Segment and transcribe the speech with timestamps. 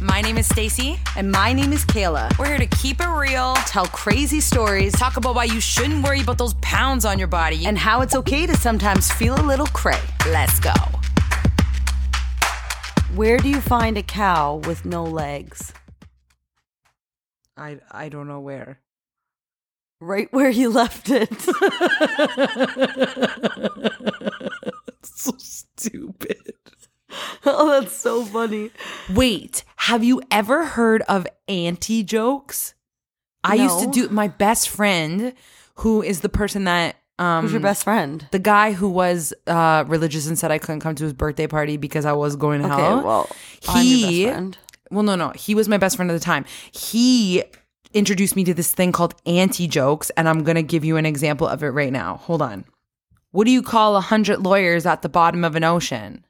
[0.00, 2.38] My name is Stacey, And my name is Kayla.
[2.38, 6.20] we're here to keep it real, Tell crazy stories talk about why you shouldn't worry
[6.20, 9.66] about those pounds on your body, and how it's okay to sometimes feel a little
[9.66, 9.98] cray.
[10.28, 10.72] let's go.
[13.14, 15.72] Where do you find a cow with no legs?
[17.56, 18.78] I I don't know where.
[20.00, 21.28] Right where you left it.
[25.02, 26.52] so stupid.
[27.46, 28.70] oh, that's so funny.
[29.12, 32.74] Wait, have you ever heard of anti jokes?
[33.44, 33.92] I used to No.
[33.92, 35.32] do my best friend,
[35.76, 38.26] who is the person that um Who's your best friend?
[38.30, 41.76] the guy who was uh religious and said I couldn't come to his birthday party
[41.76, 43.02] because I was going to Okay, hell.
[43.04, 43.28] well,
[43.68, 44.58] I'm your best he friend.
[44.90, 46.44] well no no he was my best friend at the time.
[46.72, 47.42] He
[47.94, 51.46] introduced me to this thing called anti jokes, and I'm gonna give you an example
[51.48, 52.16] of it right now.
[52.18, 52.64] Hold on.
[53.30, 56.24] What do you call a hundred lawyers at the bottom of an ocean?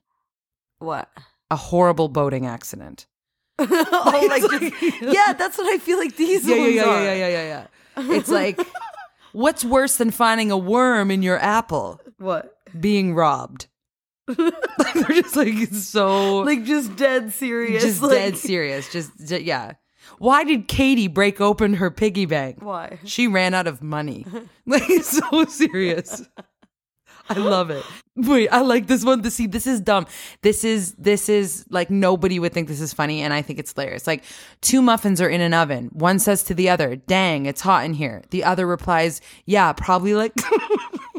[0.78, 1.08] What?
[1.50, 3.06] A horrible boating accident.
[3.58, 7.02] oh, like just, yeah, that's what I feel like these yeah, yeah, ones yeah, are.
[7.02, 8.16] yeah, yeah, yeah, yeah.
[8.16, 8.60] It's like,
[9.32, 12.00] what's worse than finding a worm in your apple?
[12.18, 12.54] What?
[12.78, 13.66] Being robbed.
[14.28, 14.52] They're
[15.08, 17.82] just like so, Like just dead serious.
[17.82, 18.92] just like, dead serious.
[18.92, 19.72] Just d- yeah.
[20.18, 22.58] Why did Katie break open her piggy bank?
[22.60, 22.98] Why?
[23.04, 24.26] She ran out of money.
[24.66, 26.22] Like it's so serious.
[27.30, 27.84] I love it.
[28.16, 29.22] Wait, I like this one.
[29.22, 30.06] To see, this is dumb.
[30.42, 33.72] This is this is like nobody would think this is funny, and I think it's
[33.72, 34.06] hilarious.
[34.06, 34.24] Like
[34.60, 35.90] two muffins are in an oven.
[35.92, 40.14] One says to the other, "Dang, it's hot in here." The other replies, "Yeah, probably
[40.14, 40.32] like,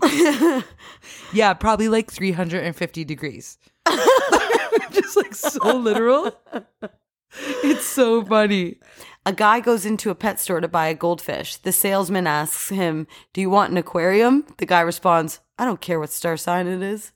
[1.33, 3.57] yeah, probably like three hundred and fifty degrees."
[4.91, 6.35] Just like so literal.
[7.63, 8.77] It's so funny.
[9.25, 11.57] A guy goes into a pet store to buy a goldfish.
[11.57, 14.45] The salesman asks him, Do you want an aquarium?
[14.57, 17.11] The guy responds, I don't care what star sign it is.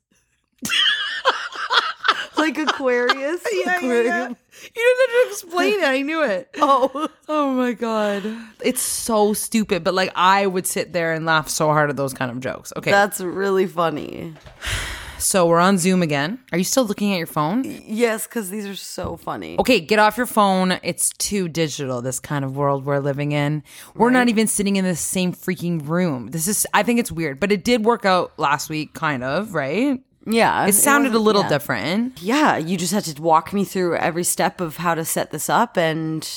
[2.37, 3.41] like Aquarius.
[3.65, 4.35] aquarium.
[4.63, 5.85] You didn't have to explain it.
[5.85, 6.49] I knew it.
[6.61, 7.07] Oh.
[7.27, 8.23] Oh my god.
[8.61, 12.13] It's so stupid, but like I would sit there and laugh so hard at those
[12.13, 12.71] kind of jokes.
[12.75, 12.91] Okay.
[12.91, 14.33] That's really funny.
[15.23, 16.39] So we're on Zoom again.
[16.51, 17.63] Are you still looking at your phone?
[17.85, 19.57] Yes, because these are so funny.
[19.57, 20.79] Okay, get off your phone.
[20.83, 23.63] It's too digital, this kind of world we're living in.
[23.95, 26.27] We're not even sitting in the same freaking room.
[26.31, 29.53] This is I think it's weird, but it did work out last week, kind of,
[29.53, 29.99] right?
[30.27, 30.67] Yeah.
[30.67, 31.49] It sounded a wasn't- little yeah.
[31.49, 32.21] different.
[32.21, 35.49] Yeah, you just had to walk me through every step of how to set this
[35.49, 36.27] up and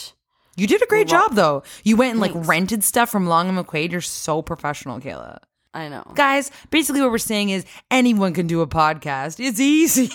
[0.56, 1.64] You did a great job though.
[1.82, 2.48] You went and like Thanks.
[2.48, 3.90] rented stuff from Long and McQuade.
[3.90, 5.38] You're so professional, Kayla.
[5.76, 6.10] I know.
[6.14, 9.36] Guys, basically what we're saying is anyone can do a podcast.
[9.38, 10.04] It's easy.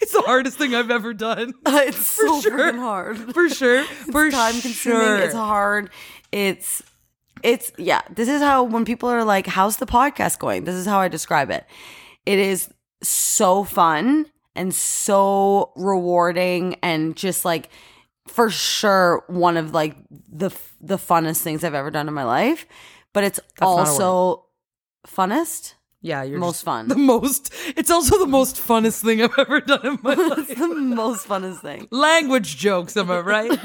[0.00, 1.52] it's the hardest thing I've ever done.
[1.66, 2.74] it's so sure.
[2.74, 3.18] hard.
[3.34, 3.84] For sure.
[3.84, 5.00] For time consuming.
[5.00, 5.18] sure.
[5.18, 5.90] It's hard.
[6.32, 6.82] It's
[7.42, 8.00] it's yeah.
[8.08, 11.08] This is how when people are like, "How's the podcast going?" This is how I
[11.08, 11.66] describe it.
[12.24, 12.70] It is
[13.02, 14.24] so fun
[14.56, 17.68] and so rewarding and just like
[18.26, 22.66] for sure one of like the the funnest things I've ever done in my life.
[23.12, 24.46] But it's a also
[25.06, 25.74] funnest.
[26.02, 26.88] Yeah, you're Most fun.
[26.94, 30.58] The most it's also the most funnest thing I've ever done in my It's life.
[30.58, 31.88] the most funnest thing.
[31.90, 33.50] Language jokes, am I right?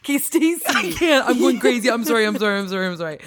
[0.00, 0.62] Okay, Stacey.
[0.66, 1.26] I can't.
[1.26, 1.90] I'm going crazy.
[1.90, 2.24] I'm sorry.
[2.26, 2.58] I'm sorry.
[2.58, 2.86] I'm sorry.
[2.86, 3.18] I'm sorry.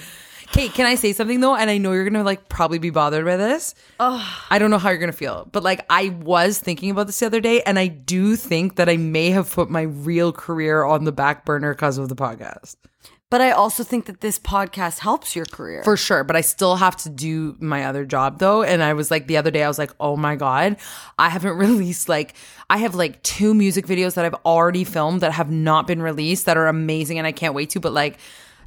[0.51, 1.55] Kate, can I say something though?
[1.55, 3.75] And I know you're gonna like probably be bothered by this.
[3.99, 7.25] I don't know how you're gonna feel, but like I was thinking about this the
[7.25, 11.03] other day, and I do think that I may have put my real career on
[11.03, 12.75] the back burner because of the podcast.
[13.29, 15.83] But I also think that this podcast helps your career.
[15.83, 18.63] For sure, but I still have to do my other job though.
[18.63, 20.77] And I was like, the other day, I was like, oh my God,
[21.19, 22.35] I haven't released like,
[22.69, 26.45] I have like two music videos that I've already filmed that have not been released
[26.45, 27.81] that are amazing and I can't wait to.
[27.81, 28.17] But like,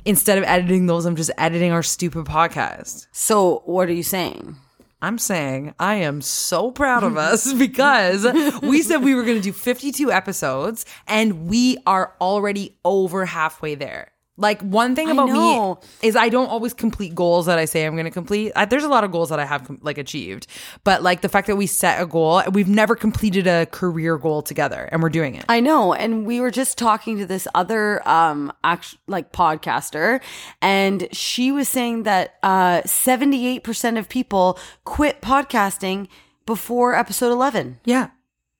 [0.04, 3.06] instead of editing those, I'm just editing our stupid podcast.
[3.12, 4.56] so what are you saying?
[5.02, 8.26] I'm saying I am so proud of us because
[8.60, 13.74] we said we were going to do 52 episodes and we are already over halfway
[13.74, 14.12] there.
[14.40, 17.94] Like one thing about me is I don't always complete goals that I say I'm
[17.94, 18.52] going to complete.
[18.56, 20.46] I, there's a lot of goals that I have like achieved,
[20.82, 24.42] but like the fact that we set a goal, we've never completed a career goal
[24.42, 25.44] together, and we're doing it.
[25.48, 30.20] I know, and we were just talking to this other um act- like podcaster,
[30.62, 36.08] and she was saying that uh 78% of people quit podcasting
[36.46, 37.78] before episode 11.
[37.84, 38.08] yeah,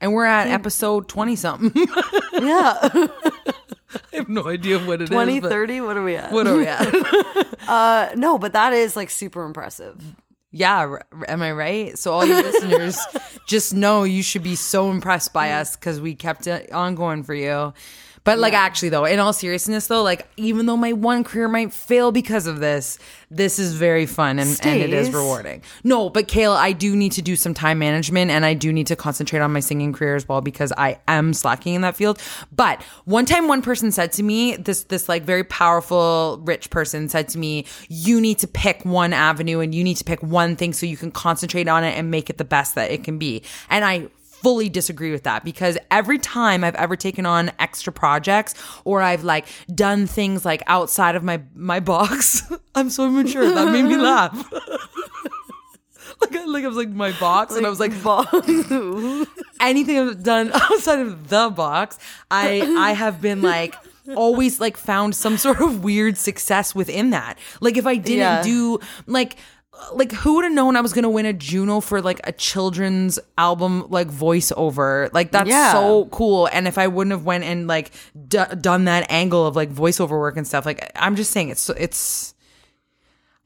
[0.00, 1.73] and we're at episode twenty something.
[2.41, 2.88] Yeah.
[4.13, 5.11] I have no idea what it is.
[5.11, 6.33] 20, but 30, what are we at?
[6.33, 6.87] What are we at?
[7.69, 10.03] Uh no, but that is like super impressive.
[10.51, 11.97] yeah, r- am I right?
[11.99, 12.99] So all your listeners
[13.47, 17.23] just know you should be so impressed by us because we kept it on going
[17.23, 17.73] for you.
[18.25, 21.73] But like actually though, in all seriousness though, like even though my one career might
[21.73, 22.99] fail because of this,
[23.31, 25.63] this is very fun and, and it is rewarding.
[25.85, 28.89] No, but Kayla, I do need to do some time management and I do need
[28.89, 32.21] to concentrate on my singing career as well because I am slacking in that field.
[32.55, 37.09] But one time one person said to me, this this like very powerful rich person
[37.09, 40.57] said to me, you need to pick one avenue and you need to pick one
[40.57, 43.19] thing so you can concentrate on it and make it the best that it can
[43.19, 43.43] be.
[43.71, 44.09] And I
[44.43, 48.55] fully disagree with that because every time I've ever taken on extra projects
[48.85, 52.43] or I've like done things like outside of my my box,
[52.75, 53.49] I'm so immature.
[53.55, 54.33] That made me laugh.
[56.21, 57.93] like, I, like I was like my box, and I was like
[59.61, 61.99] anything I've done outside of the box,
[62.31, 63.75] I I have been like
[64.17, 67.39] always like found some sort of weird success within that.
[67.61, 68.43] Like if I didn't Yeah.
[68.43, 69.37] do like
[69.93, 73.19] like who would have known I was gonna win a Juno for like a children's
[73.39, 75.13] album like voiceover?
[75.13, 75.73] Like that's Yeah.
[75.73, 76.47] so cool.
[76.53, 77.91] And if I wouldn't have went and like
[78.29, 81.69] d- done that angle of like voiceover work and stuff, like I'm just saying it's
[81.71, 82.35] it's.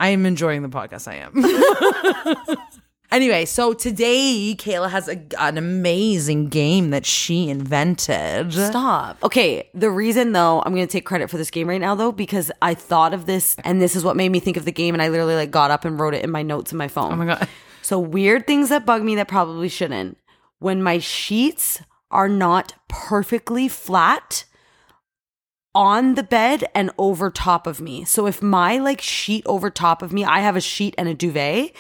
[0.00, 1.06] I am enjoying the podcast.
[1.09, 2.56] I am.
[3.12, 8.52] Anyway, so today Kayla has a, an amazing game that she invented.
[8.52, 9.22] Stop.
[9.22, 12.10] Okay, the reason though, I'm going to take credit for this game right now though
[12.10, 14.94] because I thought of this and this is what made me think of the game
[14.94, 17.12] and I literally like got up and wrote it in my notes in my phone.
[17.12, 17.48] Oh my god.
[17.82, 20.18] So weird things that bug me that probably shouldn't.
[20.58, 24.44] When my sheets are not perfectly flat
[25.74, 28.04] on the bed and over top of me.
[28.04, 31.14] So if my like sheet over top of me, I have a sheet and a
[31.14, 31.72] duvet.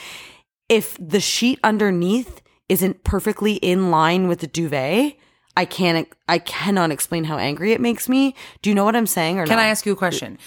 [0.68, 5.16] If the sheet underneath isn't perfectly in line with the duvet,
[5.56, 8.34] I can't I cannot explain how angry it makes me.
[8.62, 9.62] Do you know what I'm saying or Can no?
[9.62, 10.38] I ask you a question?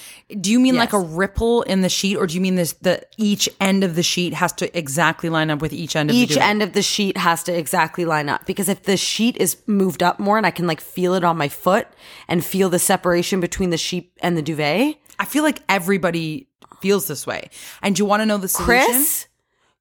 [0.41, 3.05] Do you mean like a ripple in the sheet, or do you mean this the
[3.17, 6.21] each end of the sheet has to exactly line up with each end of the
[6.21, 6.43] each duvet?
[6.43, 10.03] end of the sheet has to exactly line up because if the sheet is moved
[10.03, 11.87] up more and I can like feel it on my foot
[12.27, 14.97] and feel the separation between the sheet and the duvet.
[15.19, 16.47] I feel like everybody
[16.81, 17.49] feels this way.
[17.81, 18.85] And do you want to know the solution?
[18.85, 19.27] Chris,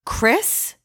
[0.06, 0.76] Chris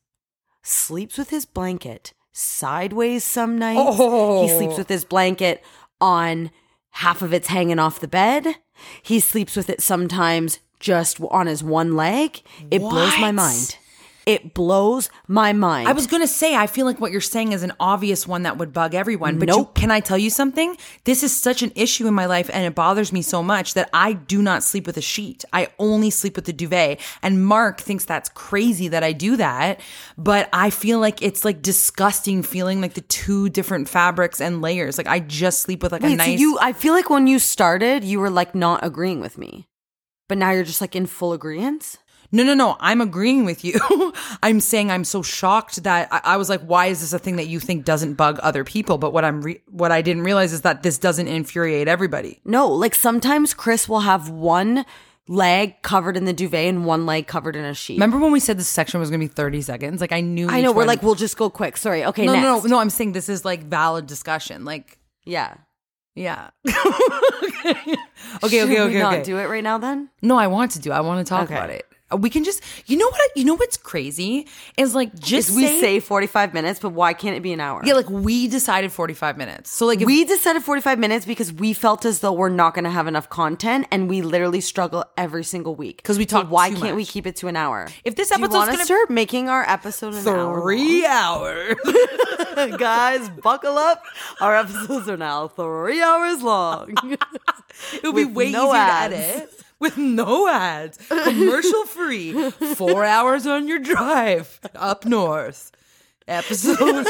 [0.61, 3.79] sleeps with his blanket sideways some nights.
[3.81, 4.41] Oh.
[4.43, 4.77] He sleeps oh.
[4.79, 5.63] with his blanket
[6.01, 6.51] on
[6.89, 8.55] half of it's hanging off the bed.
[9.01, 12.41] He sleeps with it sometimes just on his one leg.
[12.69, 13.77] It blows my mind.
[14.25, 15.87] It blows my mind.
[15.87, 18.57] I was gonna say, I feel like what you're saying is an obvious one that
[18.57, 19.39] would bug everyone.
[19.39, 20.77] But you, can I tell you something?
[21.05, 23.89] This is such an issue in my life, and it bothers me so much that
[23.93, 25.43] I do not sleep with a sheet.
[25.51, 26.99] I only sleep with the duvet.
[27.21, 29.79] And Mark thinks that's crazy that I do that,
[30.17, 34.97] but I feel like it's like disgusting feeling like the two different fabrics and layers.
[34.97, 36.27] Like I just sleep with like a Wait, nice.
[36.27, 39.67] so you I feel like when you started, you were like not agreeing with me.
[40.29, 41.97] But now you're just like in full agreement?
[42.33, 42.77] No, no, no.
[42.79, 43.73] I'm agreeing with you.
[44.43, 47.35] I'm saying I'm so shocked that I, I was like, why is this a thing
[47.35, 48.97] that you think doesn't bug other people?
[48.97, 52.39] But what I'm re- what I didn't realize is that this doesn't infuriate everybody.
[52.45, 54.85] No, like sometimes Chris will have one
[55.27, 57.95] leg covered in the duvet and one leg covered in a sheet.
[57.95, 60.01] Remember when we said this section was going to be 30 seconds?
[60.01, 60.47] Like I knew.
[60.49, 61.75] I know, we're one- like, we'll just go quick.
[61.77, 62.03] Sorry.
[62.05, 62.43] Okay, no, next.
[62.43, 62.79] no, no, no.
[62.79, 64.63] I'm saying this is like valid discussion.
[64.65, 65.55] Like, Yeah.
[66.15, 66.49] yeah.
[66.67, 66.75] okay,
[68.43, 69.23] okay, Should okay, we not okay.
[69.23, 70.09] do it right now then?
[70.21, 70.91] No, I want to do.
[70.91, 70.95] It.
[70.95, 71.55] I want to talk Okay.
[71.55, 71.85] about it.
[72.11, 73.31] Uh, we can just, you know what?
[73.35, 77.13] You know what's crazy is like just Is we say, say 45 minutes, but why
[77.13, 77.81] can't it be an hour?
[77.85, 79.69] yeah, like we decided 45 minutes.
[79.71, 82.83] So like if we decided 45 minutes because we felt as though we're not going
[82.85, 86.51] to have enough content and we literally struggle every single week because we So talk
[86.51, 87.87] why too can't we keep it to an hour?
[88.03, 91.75] If this episode's gonna- to start making our episode an hour three hours.
[92.77, 94.03] Guys, buckle up.
[94.39, 96.95] Our episodes are now three hours long.
[97.95, 99.13] It'll be With way no easier ads.
[99.13, 105.71] to edit with no ads, commercial free, four hours on your drive up north.
[106.27, 106.77] Episode.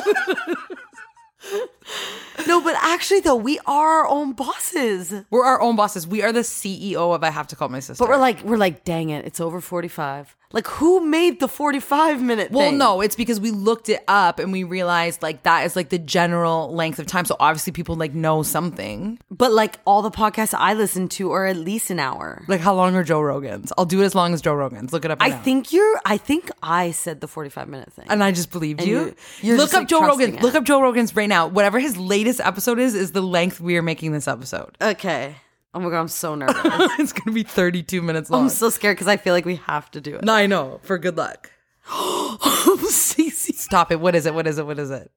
[2.47, 5.13] no, but actually, though, we are our own bosses.
[5.29, 6.07] we're our own bosses.
[6.07, 8.01] We are the CEO of I Have to Call My Sister.
[8.03, 10.35] But we're like, we're like, dang it, it's over 45.
[10.53, 12.77] Like who made the 45 minute Well, thing?
[12.77, 15.97] no, it's because we looked it up and we realized like that is like the
[15.99, 17.25] general length of time.
[17.25, 19.19] So obviously people like know something.
[19.29, 22.43] But like all the podcasts I listen to are at least an hour.
[22.47, 23.71] Like how long are Joe Rogan's?
[23.77, 24.91] I'll do it as long as Joe Rogan's.
[24.93, 25.19] Look it up.
[25.21, 25.41] I now.
[25.41, 28.05] think you're I think I said the 45 minute thing.
[28.09, 28.97] and I just believed And you.
[28.99, 30.35] you- you're Look just, up like, Joe trusting Rogan.
[30.39, 30.41] it.
[30.43, 31.47] Look up Joe Rogan's right now.
[31.47, 34.77] Whatever his latest episode is, is the length we are making this episode.
[34.81, 35.35] okay.
[35.73, 36.55] Oh my god, I'm so nervous.
[36.99, 38.43] it's gonna be 32 minutes long.
[38.43, 40.23] I'm so scared because I feel like we have to do it.
[40.23, 40.79] no, I know.
[40.83, 41.51] For good luck.
[41.87, 43.55] Cece.
[43.55, 43.99] Stop it.
[43.99, 44.33] What is it?
[44.33, 44.65] What is it?
[44.65, 45.11] What is it?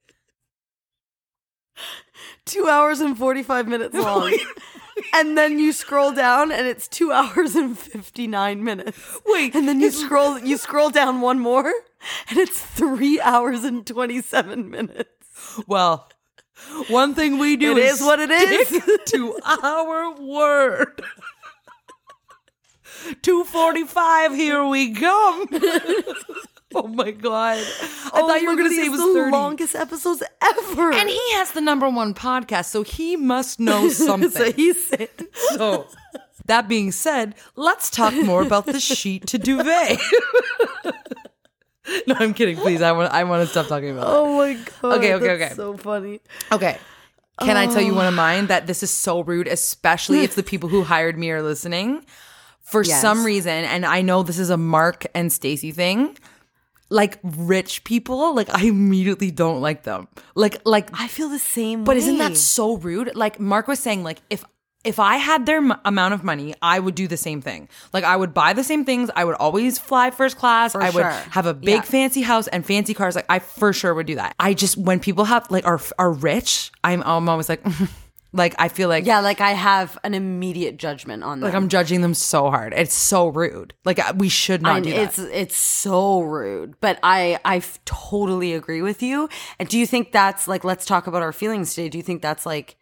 [2.45, 4.37] Two hours and 45 minutes long.
[5.15, 9.19] and then you scroll down and it's two hours and 59 minutes.
[9.27, 11.73] Wait, And then you scroll you scroll down one more
[12.29, 15.61] and it's three hours and 27 minutes.
[15.67, 16.09] Well,
[16.89, 19.01] one thing we do It is what it is.
[19.13, 21.03] to our word.
[23.23, 25.47] 245, here we come.
[26.75, 27.59] oh my god.
[27.59, 29.33] I thought you were going to say it was the 30.
[29.33, 30.93] longest episodes ever.
[30.93, 34.31] And he has the number one podcast, so he must know something.
[34.31, 35.09] so he's saying,
[35.57, 35.87] So,
[36.47, 40.01] that being said, let's talk more about the sheet to duvet.
[42.07, 42.57] no, I'm kidding.
[42.57, 44.07] Please, I want I want to stop talking about.
[44.09, 45.53] "Oh my god, Okay, okay, okay.
[45.55, 46.21] so funny."
[46.53, 46.79] Okay.
[47.41, 48.17] Can I tell you one of oh.
[48.17, 52.05] mine that this is so rude, especially if the people who hired me are listening.
[52.63, 53.01] For Yes.
[53.03, 56.17] some reason, and I know this is a Mark and Stacey thing,
[56.89, 60.09] like rich people, like I immediately don't like them.
[60.35, 61.99] Like like I feel the same But way.
[61.99, 63.15] isn't that so rude?
[63.15, 64.45] Like Mark was saying, like if
[64.85, 67.69] if I had their m- amount of money, I would do the same thing.
[67.93, 69.11] Like I would buy the same things.
[69.17, 70.75] I would always fly first class.
[70.75, 71.81] I would have a big Yeah.
[71.83, 73.17] fancy house and fancy cars.
[73.17, 74.35] Like I for sure would do that.
[74.39, 77.65] I just when people have like are are rich, I'm I'm always like
[78.33, 81.47] like I feel like Yeah, like I have an immediate judgment on them.
[81.49, 82.75] like I'm judging them so hard.
[82.77, 83.73] It's so rude.
[83.85, 85.01] Like we should not And do that.
[85.03, 89.29] it's it's so rude, but I I totally agree with you.
[89.59, 91.89] And do you think that's like let's talk about our feelings today?
[91.89, 92.77] Do you think that's like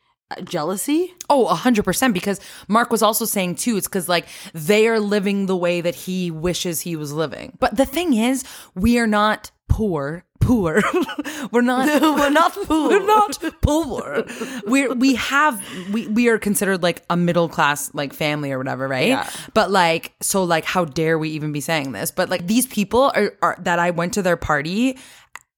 [0.44, 1.14] jealousy?
[1.28, 2.14] Oh, a hundred percent.
[2.14, 5.94] Because Mark was also saying too, it's because like they are living the way that
[5.94, 7.56] he wishes he was living.
[7.58, 10.24] But the thing is, we are not poor.
[10.40, 10.82] Poor.
[11.52, 12.02] we're not.
[12.02, 12.88] We're not poor.
[12.88, 14.24] We're not poor.
[14.66, 15.62] We're we have
[15.92, 19.08] we we are considered like a middle class like family or whatever, right?
[19.08, 19.30] Yeah.
[19.54, 22.10] But like so like how dare we even be saying this?
[22.10, 24.98] But like these people are, are that I went to their party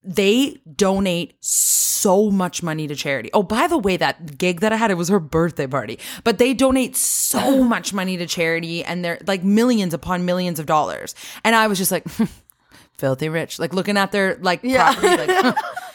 [0.04, 3.30] they donate so much money to charity.
[3.32, 6.38] Oh, by the way, that gig that I had, it was her birthday party, but
[6.38, 11.14] they donate so much money to charity and they're like millions upon millions of dollars.
[11.42, 12.06] And I was just like,
[12.98, 15.56] filthy rich, like looking at their like property, like,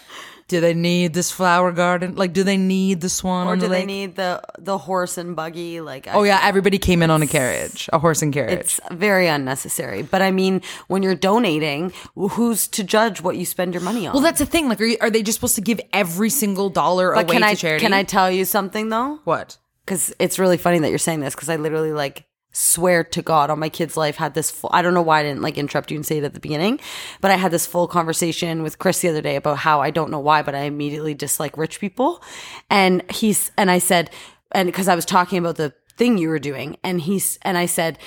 [0.49, 2.15] do they need this flower garden?
[2.15, 5.35] Like, do they need the swan Or do the they need the the horse and
[5.35, 5.79] buggy?
[5.79, 8.59] Like, I- oh yeah, everybody came in on a carriage, a horse and carriage.
[8.59, 10.01] it's very unnecessary.
[10.01, 14.13] But I mean, when you're donating, who's to judge what you spend your money on?
[14.13, 14.67] well, that's the thing.
[14.67, 17.41] Like, are, you, are they just supposed to give every single dollar but away can
[17.41, 17.81] to I charity?
[17.85, 19.19] can I tell you something though?
[19.23, 19.57] what?
[19.85, 23.49] because it's really funny that you're saying this because I literally like swear to God
[23.49, 25.91] on my kid's life had this full, I don't know why I didn't like interrupt
[25.91, 26.79] you and say it at the beginning,
[27.21, 30.11] but I had this full conversation with Chris the other day about how I don't
[30.11, 32.23] know why, but I immediately dislike rich people.
[32.69, 34.09] And he's, and I said,
[34.51, 37.65] and because I was talking about the thing you were doing and he's, and I
[37.65, 37.99] said,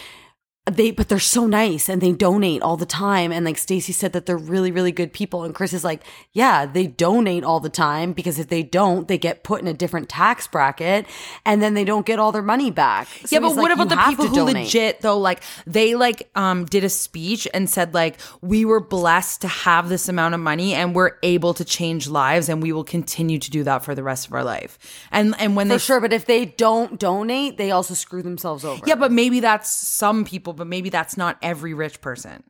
[0.71, 4.12] they but they're so nice and they donate all the time and like Stacey said
[4.12, 7.69] that they're really really good people and Chris is like yeah they donate all the
[7.69, 11.04] time because if they don't they get put in a different tax bracket
[11.45, 13.87] and then they don't get all their money back So yeah, but he's what like,
[13.87, 17.69] about the people who donate." legit though like they like um did a speech and
[17.69, 21.64] said like we were blessed to have this amount of money and we're able to
[21.64, 24.78] change lives and we will continue to do that for the rest of our life.
[25.11, 28.23] And and when they for they sure but if they don't donate they also screw
[28.23, 32.44] themselves over Yeah, but maybe that's some people, but maybe that's not every rich person.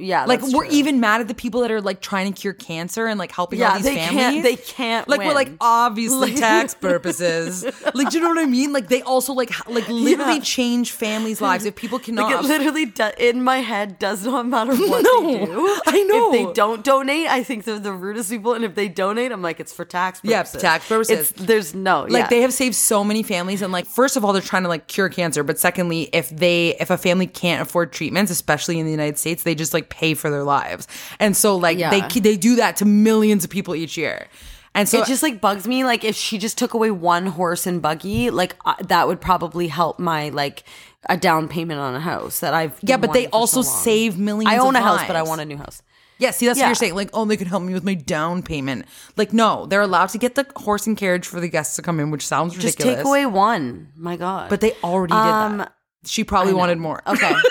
[0.00, 0.74] Yeah Like we're true.
[0.76, 3.62] even mad at the people that are like trying to cure cancer and like helping
[3.62, 4.20] all yeah these they families.
[4.20, 7.64] can't they can't like we're like obviously tax purposes.
[7.94, 8.72] like do you know what I mean?
[8.72, 10.40] Like they also like like literally Yeah.
[10.40, 12.30] change families' lives if people cannot.
[12.32, 15.80] Like it literally do- in my head does not matter what No, they do.
[15.86, 16.32] I know.
[16.32, 19.42] If they don't donate, I think they're the rudest people, and if they donate, I'm
[19.42, 20.62] like it's for tax Yeah, purposes.
[20.62, 21.30] tax purposes.
[21.32, 22.28] It's, there's no like yeah.
[22.28, 24.86] they have saved so many families and like first of all they're trying to like
[24.86, 28.90] cure cancer but secondly if they if a family can't afford treatments especially in the
[28.90, 31.90] united states they just like pay for their lives and so like Yeah.
[31.90, 34.28] they they do that to millions of people each year
[34.74, 35.82] and so it just like bugs me.
[35.84, 39.66] Like if she just took away one horse and buggy, like uh, that would probably
[39.66, 40.62] help my like
[41.08, 44.52] a down payment on a house that I've yeah but they also so save millions
[44.54, 45.82] I own a house, but I want a new house.
[46.18, 46.94] Yeah, see, that's what you're saying.
[46.94, 48.84] Like, oh, they could help me with my down payment.
[49.16, 51.98] Like, no, they're allowed to get the horse and carriage for the guests to come
[51.98, 52.94] in, which sounds ridiculous.
[52.94, 53.88] Just take away one.
[53.96, 54.50] My God.
[54.50, 55.72] But they already did Um, that.
[56.04, 57.02] She probably wanted more.
[57.06, 57.32] Okay.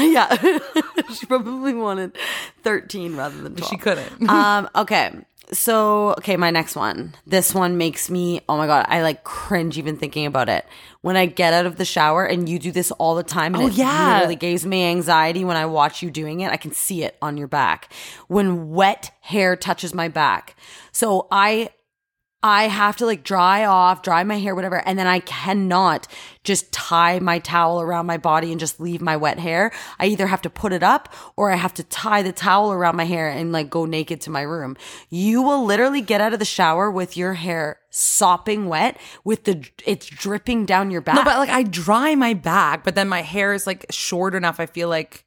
[0.12, 0.36] yeah.
[1.14, 2.16] she probably wanted
[2.62, 3.70] 13 rather than 12.
[3.70, 4.28] She couldn't.
[4.28, 5.12] um, okay.
[5.50, 7.14] So, okay, my next one.
[7.26, 10.66] This one makes me, oh my God, I like cringe even thinking about it.
[11.00, 13.64] When I get out of the shower and you do this all the time, and
[13.64, 14.14] Oh, it yeah.
[14.14, 16.52] literally gives me anxiety when I watch you doing it.
[16.52, 17.90] I can see it on your back.
[18.26, 20.54] When wet hair touches my back.
[20.92, 21.70] So I
[22.42, 24.86] I have to like dry off, dry my hair, whatever.
[24.86, 26.06] And then I cannot
[26.44, 29.72] just tie my towel around my body and just leave my wet hair.
[29.98, 32.94] I either have to put it up or I have to tie the towel around
[32.94, 34.76] my hair and like go naked to my room.
[35.10, 39.68] You will literally get out of the shower with your hair sopping wet with the,
[39.84, 41.16] it's dripping down your back.
[41.16, 44.60] no, but like I dry my back, but then my hair is like short enough.
[44.60, 45.24] I feel like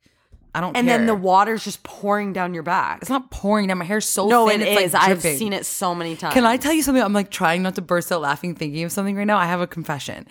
[0.53, 0.75] I don't.
[0.75, 1.22] and then the care.
[1.22, 3.00] water's just pouring down your back.
[3.01, 3.77] it's not pouring down.
[3.77, 4.62] My hair's so No, thin.
[4.62, 4.93] it it's is.
[4.93, 5.38] Like I've dripping.
[5.39, 6.34] seen it so many times.
[6.34, 7.01] Can I tell you something?
[7.03, 9.38] I'm like trying not to burst out laughing thinking of something right now.
[9.38, 10.27] I have a confession.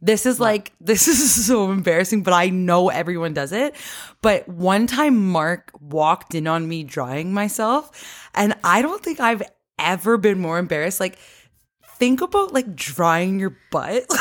[0.00, 3.74] This is like this is so embarrassing, but I know everyone does it.
[4.22, 9.42] But one time Mark walked in on me drying myself, and I don't think I've
[9.78, 11.00] ever been more embarrassed.
[11.00, 11.18] Like
[12.04, 14.04] think about like drying your butt.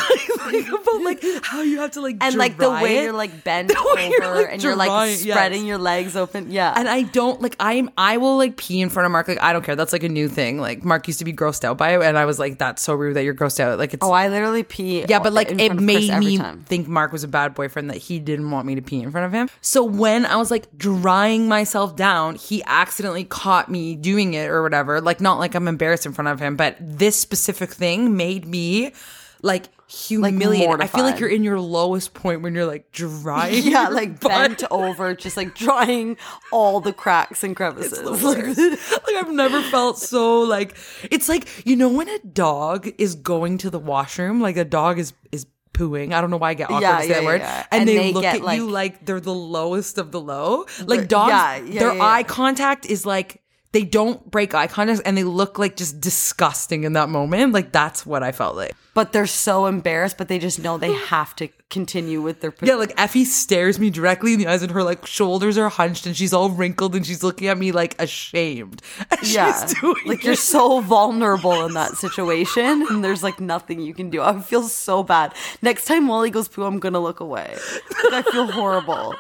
[0.49, 3.03] think about like how you have to like And like the way it.
[3.03, 5.35] you're like bent over you're, like, and you're like drying- yes.
[5.35, 6.49] spreading your legs open.
[6.49, 6.73] Yeah.
[6.75, 9.27] And I don't like I'm I will like pee in front of Mark.
[9.27, 9.75] Like I don't care.
[9.75, 10.59] That's like a new thing.
[10.59, 12.93] Like Mark used to be grossed out by it, and I was like, "That's so
[12.93, 15.05] rude that you're grossed out." Like it's oh, I literally pee.
[15.07, 16.63] yeah, but like it front of Chris made me time.
[16.63, 19.25] think Mark was a bad boyfriend that he didn't want me to pee in front
[19.25, 19.49] of him.
[19.61, 24.63] So when I was like drying myself down, he accidentally caught me doing it or
[24.63, 25.01] whatever.
[25.01, 28.93] Like not like I'm embarrassed in front of him, but this specific thing made me
[29.41, 30.81] like humiliated.
[30.81, 33.63] I feel like you're in your lowest point when you're like drying.
[33.73, 34.29] Yeah, like butt.
[34.31, 36.17] bent over, just like drying
[36.51, 38.01] all the cracks and crevices.
[38.03, 40.75] Like, like I've never felt so like
[41.11, 44.97] it's like you know when a dog is going to the washroom, like a dog
[44.99, 46.13] is is pooing.
[46.13, 47.41] I don't know why I get awkward Yeah, to say yeah, that word.
[47.41, 47.65] yeah.
[47.71, 50.65] And, And they, they look at you like- like they're the lowest of the low.
[50.85, 53.41] Like dogs, yeah, yeah, their eye contact is like
[53.73, 57.51] they don't break eye contact and they look like just disgusting in that moment.
[57.53, 58.73] Like that's what I felt like.
[58.93, 62.53] but they're so embarrassed, but they just know they have to continue with their.
[62.61, 66.05] Yeah, like Effie stares me directly in the eyes and her like shoulders are hunched
[66.05, 68.81] and she's all wrinkled and she's looking at me like ashamed.
[69.23, 69.67] Yeah.
[70.05, 70.23] like it.
[70.25, 74.21] you're so vulnerable in that situation, and there's like nothing you can do.
[74.21, 75.33] I feel so bad.
[75.61, 77.55] Next time Wally goes poo, I'm gonna look away.
[78.11, 79.15] Like, I feel horrible.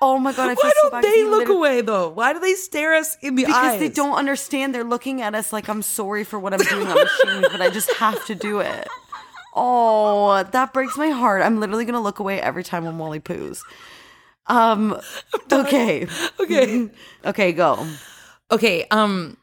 [0.00, 0.90] Oh my god, I feel Why don't.
[0.92, 2.08] 'cause they look away though?
[2.10, 3.72] Why do they stare us in the Because eyes?
[3.72, 4.74] Because they don't understand.
[4.74, 6.86] They're looking at us like I'm sorry for what I'm doing.
[6.86, 8.86] I'm ashamed, but I just have to do it.
[9.54, 11.42] Oh, that breaks my heart.
[11.42, 13.60] I'm literally gonna look away every time when Wally poos.
[14.46, 15.00] Um.
[15.52, 16.06] Okay.
[16.38, 16.90] Okay.
[17.24, 17.52] Okay.
[17.52, 17.86] Go.
[18.50, 18.86] Okay.
[18.90, 19.36] Um,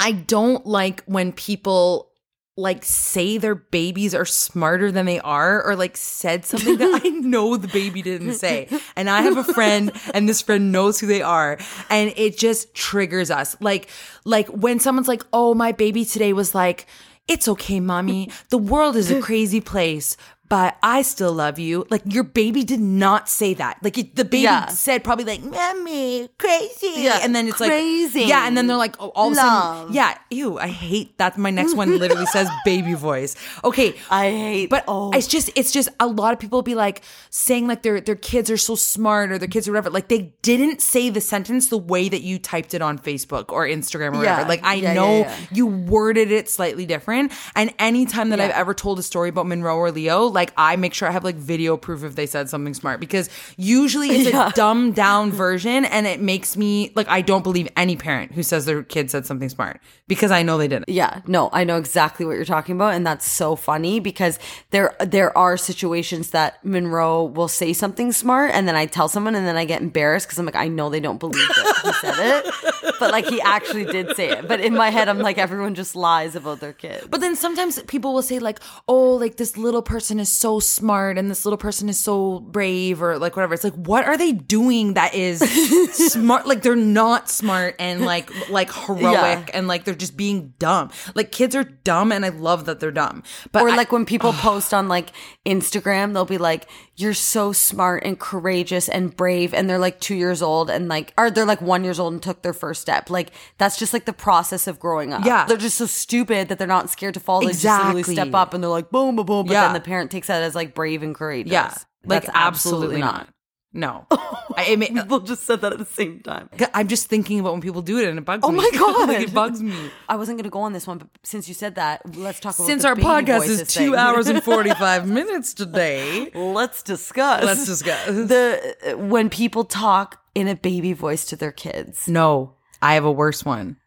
[0.00, 2.10] I don't like when people
[2.56, 7.08] like say their babies are smarter than they are or like said something that I
[7.20, 8.68] know the baby didn't say.
[8.94, 11.58] And I have a friend and this friend knows who they are
[11.90, 13.56] and it just triggers us.
[13.60, 13.88] Like
[14.24, 16.86] like when someone's like, "Oh, my baby today was like,
[17.26, 18.30] it's okay, mommy.
[18.50, 20.16] The world is a crazy place."
[20.48, 21.86] But I still love you.
[21.90, 23.78] Like your baby did not say that.
[23.82, 24.66] Like it, the baby Yeah.
[24.68, 28.20] said probably like "mommy, crazy," Yeah, and then it's crazy.
[28.20, 31.16] like yeah, and then they're like oh, all of a sudden yeah, ew, I hate
[31.18, 31.38] that.
[31.38, 33.36] My next one literally says baby voice.
[33.64, 34.70] Okay, I hate.
[34.70, 38.00] but oh, it's just it's just a lot of people be like saying like their
[38.00, 39.90] their kids are so smart or their kids are whatever.
[39.90, 43.66] Like they didn't say the sentence the way that you typed it on Facebook or
[43.66, 44.46] Instagram or whatever.
[44.48, 45.36] Like I Yeah, yeah, know yeah.
[45.52, 47.32] you worded it slightly different.
[47.56, 50.92] And anytime that I've ever told a story about Monroe or Leo, like I make
[50.92, 54.48] sure I have like video proof if they said something smart because usually it's Yeah.
[54.48, 58.42] a dumbed down version and it makes me like I don't believe any parent who
[58.42, 60.88] says their kid said something smart because I know they didn't.
[60.88, 64.38] Yeah, no, I know exactly what you're talking about, and that's so funny because
[64.70, 69.34] there there are situations that Monroe will say something smart, and then I tell someone,
[69.34, 71.92] and then I get embarrassed because I'm like, I know they don't believe that he
[71.94, 74.46] said it, but like he actually did say it.
[74.48, 77.04] But in my head, I'm like, everyone just lies about their kid.
[77.10, 81.18] But then sometimes people will say like, "Oh, like this little person is so smart
[81.18, 84.32] and this little person is so brave or like whatever." It's like, "What are they
[84.32, 85.40] doing that is
[86.12, 86.46] smart?
[86.46, 90.90] Like they're not smart and like like heroic and like they're just being dumb.
[91.14, 93.22] Like kids are dumb and I love that they're dumb.
[93.52, 95.10] But or I- like when people post on like
[95.46, 100.14] Instagram, they'll be like, "You're so smart and courageous and brave," and they're like two
[100.14, 103.10] years old and like, or they're like one years old and took their first step.
[103.10, 105.24] Like that's just like the process of growing up.
[105.24, 105.44] Yeah.
[105.46, 107.40] they're just so stupid that they're not scared to fall.
[107.40, 108.14] They just literally Exactly.
[108.14, 109.46] step up and they're like, boom, boom, boom.
[109.46, 109.64] But Yeah.
[109.64, 111.52] then the parent takes that as like brave and courageous.
[111.52, 111.74] yeah,
[112.04, 113.28] like That's absolutely not.
[113.76, 114.06] No.
[114.10, 116.48] I, I mean, People just said that at the same time.
[116.72, 118.58] I'm just thinking about when people do it and it bugs Oh me.
[118.58, 119.08] my God.
[119.08, 119.74] like, it bugs me.
[120.08, 122.54] I wasn't going to go on this one, but since you said that, let's talk
[122.54, 123.94] about Since our podcast is two thing.
[123.96, 126.30] hours and 45 minutes today.
[126.34, 127.42] let's discuss.
[127.42, 128.06] Let's discuss.
[128.06, 132.06] the uh, when people talk in a baby voice to their kids.
[132.06, 133.78] No, I have a worse one.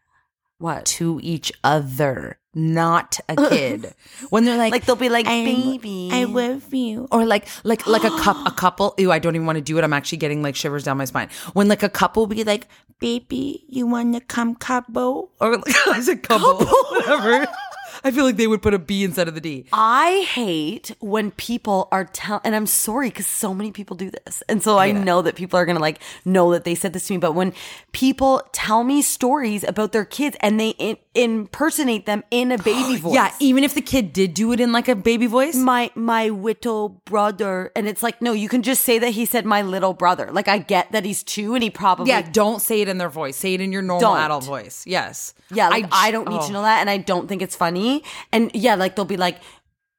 [0.58, 0.84] What?
[0.86, 3.94] To each other, not a kid.
[4.30, 8.04] when they're like, Like they'll be like, "Baby." I love you, or like, like, like
[8.04, 8.94] a cup, a couple.
[8.98, 9.84] Ew, I don't even want to do it.
[9.84, 11.28] I'm actually getting like shivers down my spine.
[11.52, 12.66] When like a couple be like,
[13.00, 17.46] "Baby, you want to come couple?" Or like, I said couple, whatever.
[18.04, 19.66] I feel like they would put a B instead of the D.
[19.72, 24.42] I hate when people are telling, and I'm sorry because so many people do this.
[24.48, 27.06] And so I know that people are going to like know that they said this
[27.08, 27.18] to me.
[27.18, 27.52] But when
[27.92, 32.96] people tell me stories about their kids and they in- impersonate them in a baby
[32.96, 33.14] voice.
[33.14, 35.54] Yeah, even if the kid did do it in like a baby voice.
[35.56, 39.44] my my little brother and it's like no you can just say that he said
[39.44, 42.80] my little brother like i get that he's two and he probably Yeah, don't say
[42.80, 43.36] it in their voice.
[43.36, 44.18] Say it in your normal Don't.
[44.20, 44.84] adult voice.
[44.86, 45.34] Yes.
[45.52, 46.46] Yeah like i, j- don't need oh.
[46.46, 49.40] to know that and i don't think it's funny and yeah like they'll be like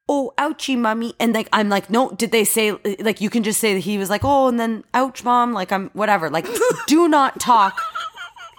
[0.08, 3.60] oh ouchie mommy and like i'm like no did they say like you can just
[3.60, 6.46] say that he was like oh and then ouch mom like i'm whatever like
[6.86, 7.80] do not talk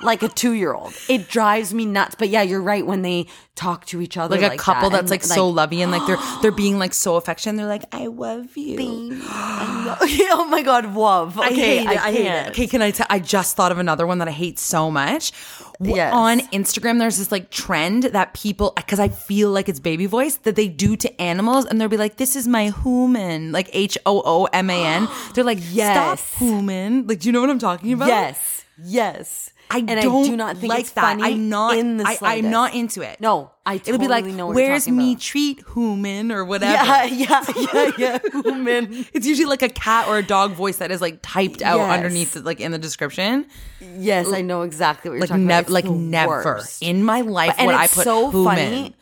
[0.04, 4.02] like a two-year-old it drives me nuts but yeah you're right when they talk to
[4.02, 6.52] each other Like, a couple that, that's and, like, so lovey and like they're they're
[6.52, 7.58] being like so affectionate.
[7.58, 9.22] They're like, I love you.
[9.24, 11.88] oh my god love okay I hate it.
[11.88, 12.50] I, hate it.
[12.50, 13.06] Okay, can I tell?
[13.10, 15.32] I just thought of another one that I hate so much.
[15.80, 16.14] Yes.
[16.14, 20.36] On Instagram, there's this like trend that people, because I feel like it's baby voice,
[20.38, 23.98] that they do to animals, and they'll be like, "This is my human," like H
[24.06, 25.08] O O M A N.
[25.34, 26.20] They're like, Yes.
[26.20, 28.10] "Stop, human." Like, do you know what I'm talking about?
[28.10, 29.50] Yes, yes.
[29.74, 31.02] I and don't I do not think like it's that.
[31.02, 31.78] funny I'm not.
[31.78, 33.20] in the I, I'm not into it.
[33.22, 36.74] No, I It'll be like, totally know "Where's me about." treat human?" or whatever.
[36.74, 38.20] Yeah, yeah, yeah, yeah.
[38.44, 39.06] Human.
[39.14, 41.94] It's usually like a cat or a dog voice that is like typed out Yes.
[41.98, 43.46] underneath, it, like in the description.
[43.80, 45.80] Yes, I know exactly what you're Like talking never, about.
[45.80, 46.82] It's like never worst.
[46.84, 48.46] in my life and would I put so human.
[48.56, 48.96] funny.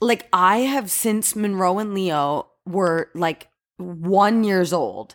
[0.00, 5.14] Like I have since Monroe and Leo were like one years old.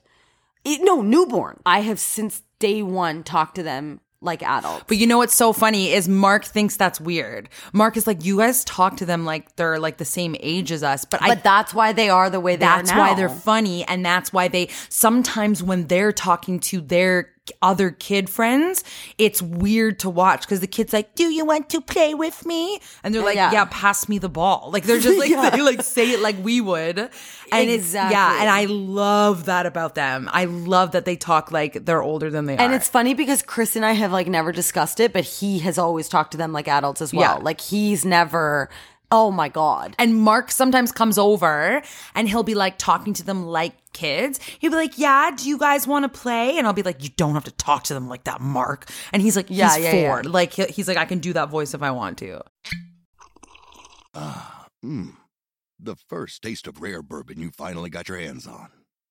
[0.63, 1.59] It- no, newborn.
[1.65, 4.85] I have since day one talked to them like adults.
[4.87, 7.49] But you know what's so funny is Mark thinks that's weird.
[7.73, 10.83] Mark is like, you guys talk to them like they're like the same age as
[10.83, 11.29] us, but, I.
[11.29, 13.01] But that's why they are the way they That's are now.
[13.01, 17.29] why they're funny, and that's why they sometimes when they're talking to their
[17.61, 18.83] other kid friends,
[19.17, 22.79] it's weird to watch because the kid's like, "Do you want to play with me?"
[23.03, 23.51] And they're like, Yeah.
[23.51, 25.49] "Yeah, pass me the ball." Like they're just like Yeah.
[25.49, 29.95] they like say it like we would, and it's yeah, and I love that about
[29.95, 30.29] them.
[30.31, 33.41] I love that they talk like they're older than they are, And it's funny because
[33.41, 36.53] Chris and I have like never discussed it, but he has always talked to them
[36.53, 37.37] like adults as well.
[37.37, 37.43] Yeah.
[37.43, 38.69] Like he's never,
[39.11, 39.95] oh my God.
[39.99, 41.81] And Mark sometimes comes over
[42.15, 44.39] and he'll be like talking to them like kids.
[44.59, 46.57] He'll be like, Yeah, do you guys want to play?
[46.57, 48.89] And I'll be like, You don't have to talk to them like that, Mark.
[49.11, 50.21] And he's like, Yeah, He's yeah, four.
[50.23, 50.29] yeah.
[50.29, 52.41] Like, he's like, I can do that voice if I want to.
[54.15, 55.15] Mmm.
[55.83, 58.69] The first taste of rare bourbon you finally got your hands on.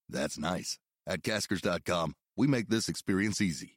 [0.09, 0.79] That's nice.
[1.07, 3.77] At Caskers.com, we make this experience easy.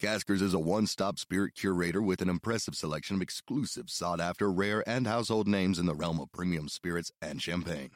[0.00, 4.50] Caskers is a one stop spirit curator with an impressive selection of exclusive, sought after,
[4.50, 7.90] rare, and household names in the realm of premium spirits and champagne.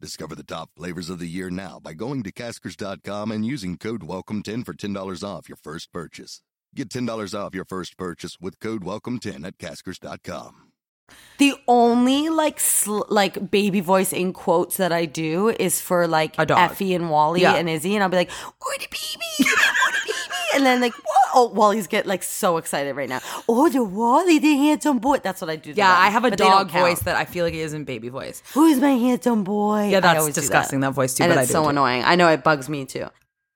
[0.00, 4.00] Discover the top flavors of the year now by going to Caskers.com and using code
[4.00, 6.40] WELCOME10 for $10 off your first purchase.
[6.74, 10.68] Get $10 off your first purchase with code WELCOME10 at Caskers.com.
[11.38, 16.38] The only like sl- like baby voice in quotes that I do is for like
[16.38, 17.56] Effie and Wally Yeah.
[17.56, 20.14] and Izzy, and I'll be like, "What a baby, oh the baby,"
[20.54, 23.20] and then like, "What?" Oh, Wally's get like so excited right now.
[23.48, 25.18] Oh, the Wally, the handsome boy.
[25.18, 25.70] That's what I do.
[25.70, 28.42] Yeah, them, I have a dog voice that I feel like it isn't baby voice.
[28.54, 29.88] Who's my handsome boy?
[29.90, 32.04] Yeah, that's disgusting, that voice too, and but I it's so it annoying.
[32.04, 33.06] I know it bugs me too.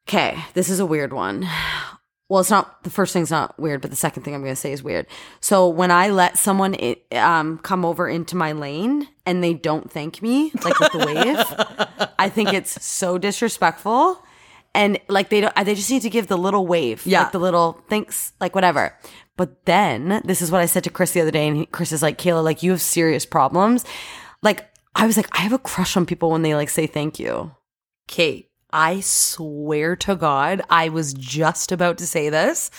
[0.08, 1.48] Okay, this is a weird one.
[2.28, 4.60] Well, it's not the first thing's not weird, but the second thing I'm going to
[4.60, 5.06] say is weird.
[5.40, 6.74] So when I let someone
[7.12, 12.08] um, come over into my lane and they don't thank me, like with the wave,
[12.18, 14.23] I think it's so disrespectful.
[14.74, 17.22] And like they don't, they just need to give the little wave, Yeah.
[17.22, 18.96] like the little thanks, like whatever.
[19.36, 21.92] But then this is what I said to Chris the other day, and he, Chris
[21.92, 23.84] is like, "Kayla, like you have serious problems."
[24.42, 27.18] Like I was like, I have a crush on people when they like say thank
[27.18, 27.52] you.
[28.08, 32.70] Kate, I swear to God, I was just about to say this.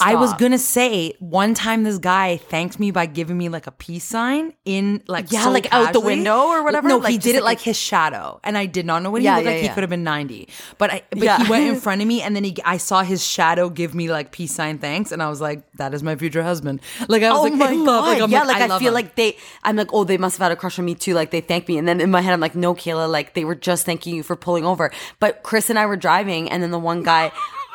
[0.00, 3.70] I was gonna say one time this guy thanked me by giving me like a
[3.70, 6.88] peace sign in like Yeah, so like out the window or whatever?
[6.88, 9.20] No, Like, he did it like like his shadow, and I did not know what
[9.22, 9.60] he Yeah, looked yeah, like.
[9.62, 11.42] He could have been ninety, but I, but Yeah.
[11.44, 14.10] he went in front of me, and then he I saw his shadow give me
[14.10, 16.80] like peace sign thanks, and I was like, that is my future husband.
[17.08, 18.08] Like I was Oh like, my I love, god!
[18.08, 18.94] like, I'm yeah, like, like, I, love feel him.
[18.94, 19.36] like they.
[19.62, 21.14] I'm like, oh, they must have had a crush on me too.
[21.14, 23.44] Like they thanked me, and then in my head, I'm like, no, Kayla, like they
[23.44, 24.90] were just thanking you for pulling over.
[25.20, 27.30] But Chris and I were driving, and then the one guy,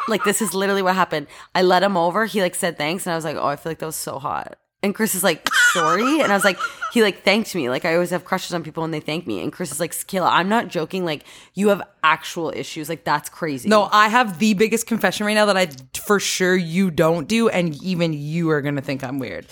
[0.08, 1.28] like this is literally what happened.
[1.56, 2.26] I let him over.
[2.26, 4.20] He like said thanks, and I was like, oh, I feel like that was so
[4.20, 4.58] hot.
[4.84, 6.58] And Chris is like, sorry, and I was like,
[6.92, 7.70] he like thanked me.
[7.70, 9.42] Like I always have crushes on people when they thank me.
[9.44, 11.06] And Chris is like, Kayla, I'm not joking.
[11.06, 12.90] Like you have actual issues.
[12.90, 13.70] Like that's crazy.
[13.70, 15.68] No, I have the biggest confession right now that I
[16.00, 19.46] for sure you don't do, and even you are gonna think I'm weird.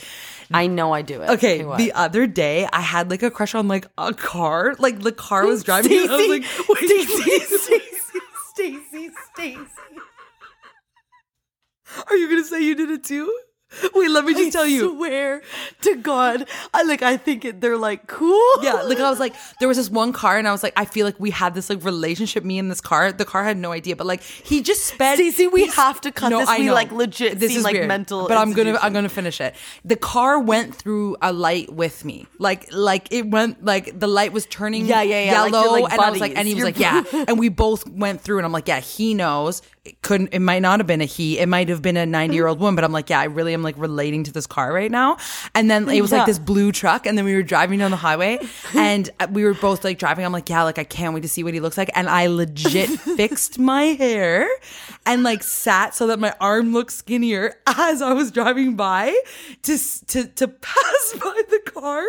[0.51, 1.29] I know I do it.
[1.29, 1.77] Okay, what?
[1.77, 4.75] the other day I had like a crush on like a car.
[4.79, 5.91] Like the car was driving.
[5.91, 7.79] and I was like, wait, Stacey,
[8.53, 9.67] Stacey, Stacey.
[12.09, 13.31] Are you gonna say you did it too?
[13.93, 14.93] Wait, let me just tell you.
[14.93, 15.41] I swear
[15.81, 17.03] to God, I like.
[17.03, 18.41] I think it, they're like cool.
[18.63, 20.85] Yeah, like I was like, there was this one car, and I was like, I
[20.85, 22.43] feel like we had this like relationship.
[22.43, 23.11] Me and this car.
[23.11, 25.17] The car had no idea, but like he just sped.
[25.17, 26.49] Stacey, we have to cut this.
[26.57, 29.55] We, like, legit seem like mental But I'm gonna I'm gonna finish it.
[29.85, 34.33] The car went through a light with me, like like it went like the light
[34.33, 36.63] was turning Yeah, yeah, yeah, yellow, you're, like, and I was like, and he was
[36.63, 39.61] You're- like, yeah, and we both went through, and I'm like, yeah, he knows.
[39.89, 40.29] It couldn't.
[40.33, 41.39] It might not have been a he.
[41.39, 42.63] It might have been a 90 year old mm-hmm.
[42.65, 42.75] woman.
[42.75, 45.17] But I'm like, yeah, I really am like relating to this car right now.
[45.55, 46.19] And then it was Yeah.
[46.19, 48.39] like this blue truck, and then we were driving down the highway,
[48.75, 50.25] and we were both like driving.
[50.25, 51.89] I'm like, yeah, like I can't wait to see what he looks like.
[51.95, 54.47] And I legit fixed my hair
[55.05, 59.17] and like sat so that my arm looked skinnier as I was driving by
[59.63, 62.03] to to to pass by the car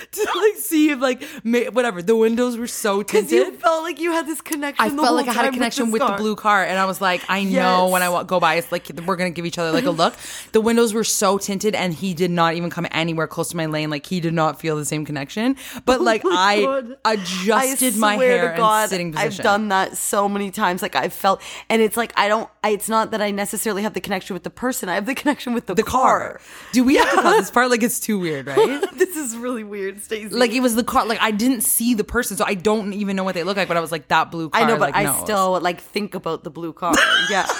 [0.12, 3.54] to like see if like ma- whatever the windows were so because tinted.
[3.54, 4.84] you felt like you had this connection.
[4.84, 6.84] I the felt like I had a connection this with, the blue car, and I
[6.84, 9.72] was like, I know when I go by, it's like we're gonna give each other
[9.72, 10.14] like a look.
[10.52, 13.66] the windows were so tinted, and he did not even come anywhere close to my
[13.66, 13.90] lane.
[13.90, 15.56] Like he did not feel the same connection.
[15.84, 16.96] But oh like Oh my I God.
[17.04, 19.32] adjusted I my hair to God, and sitting position.
[19.32, 20.82] I've done that so many times.
[20.82, 22.48] Like I've felt, and it's like I don't.
[22.64, 24.88] I, it's not that I necessarily have the connection with the person.
[24.88, 26.40] I have the connection with the, the car.
[26.72, 27.70] Do we have to cut this part?
[27.70, 28.80] Like it's too weird, right?
[28.96, 30.34] this is really weird, Stacey.
[30.34, 31.06] like it was the car.
[31.06, 33.68] Like I didn't see the person, so I don't even know what they look like.
[33.68, 34.62] But I was like, that blue car.
[34.62, 35.20] I know, but like, I knows.
[35.20, 36.94] still like think about the blue car.
[37.30, 37.46] Yeah.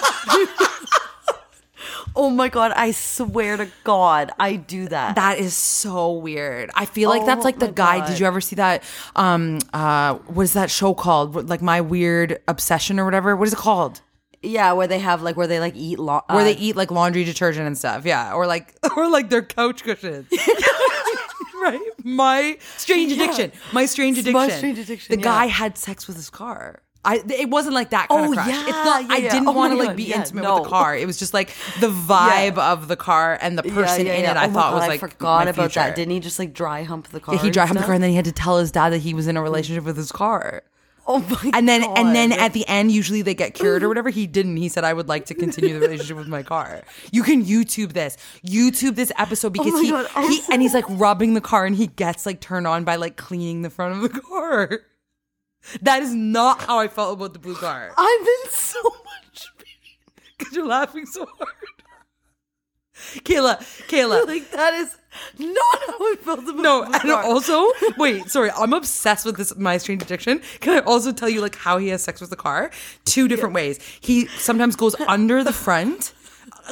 [2.16, 2.72] oh my god!
[2.72, 5.16] I swear to God, I do that.
[5.16, 6.70] That is so weird.
[6.74, 7.98] I feel like that's Oh like the guy.
[7.98, 8.08] God.
[8.08, 8.82] Did you ever see that?
[9.16, 11.48] Um, uh, what is that show called?
[11.48, 13.36] Like my weird obsession or whatever.
[13.36, 14.00] What is it called?
[14.42, 17.24] yeah, where they have like where they like eat Where uh, they eat like laundry
[17.24, 18.04] detergent and stuff.
[18.04, 20.26] Yeah, or like or like their couch cushions.
[21.62, 21.80] right.
[22.04, 23.52] My strange addiction.
[23.72, 24.32] My strange addiction.
[24.34, 25.24] My strange addiction, The yeah.
[25.24, 26.82] guy had sex with his car.
[27.04, 28.46] I, it wasn't like that kind Oh, of crush.
[28.46, 29.10] yeah, it's not.
[29.10, 29.30] I yeah, yeah.
[29.32, 30.54] didn't Oh want to like be yeah, intimate no.
[30.54, 30.96] with the car.
[30.96, 31.48] It was just like
[31.80, 34.30] the vibe of the car and the person yeah, in yeah.
[34.32, 34.36] it.
[34.36, 35.80] I Oh thought God, was I like forgot my about future.
[35.80, 35.96] that.
[35.96, 37.34] Didn't he just like dry hump the car?
[37.34, 38.98] Yeah, he drive him the car, and then he had to tell his dad that
[38.98, 39.44] he was in a hmm.
[39.44, 40.62] relationship with his car.
[41.06, 41.50] Oh my god.
[41.54, 44.10] And then, and then at the end, usually they get cured or whatever.
[44.10, 44.56] He didn't.
[44.56, 47.92] He said, "I would like to continue the relationship with my car." You can YouTube
[47.92, 48.16] this.
[48.46, 51.66] YouTube this episode oh because Oh he, God, he and he's like rubbing the car,
[51.66, 54.80] and he gets like turned on by like cleaning the front of the car.
[55.80, 57.92] That is not how I felt about the blue car.
[57.96, 60.24] I'm in so much pain.
[60.38, 61.50] Because you're laughing so hard.
[63.24, 64.96] Kayla, Kayla, Like that is
[65.38, 69.76] not how I felt about No, and also, wait, sorry, I'm obsessed with this my
[69.78, 70.40] strange addiction.
[70.60, 72.70] Can I also tell you like how he has sex with the car?
[73.04, 73.78] Two different ways.
[74.00, 76.14] He sometimes goes under the front,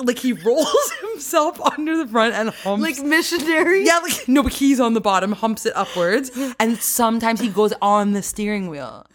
[0.03, 2.83] like he rolls himself under the front and humps.
[2.83, 3.85] like missionary.
[3.85, 7.75] yeah, like no, but he's on the bottom, humps it upwards, and sometimes he goes
[7.83, 9.07] on the steering wheel.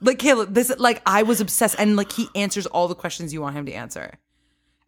[0.00, 3.40] Like Kayla, this like I was obsessed, and like he answers all the questions you
[3.42, 4.14] want him to answer.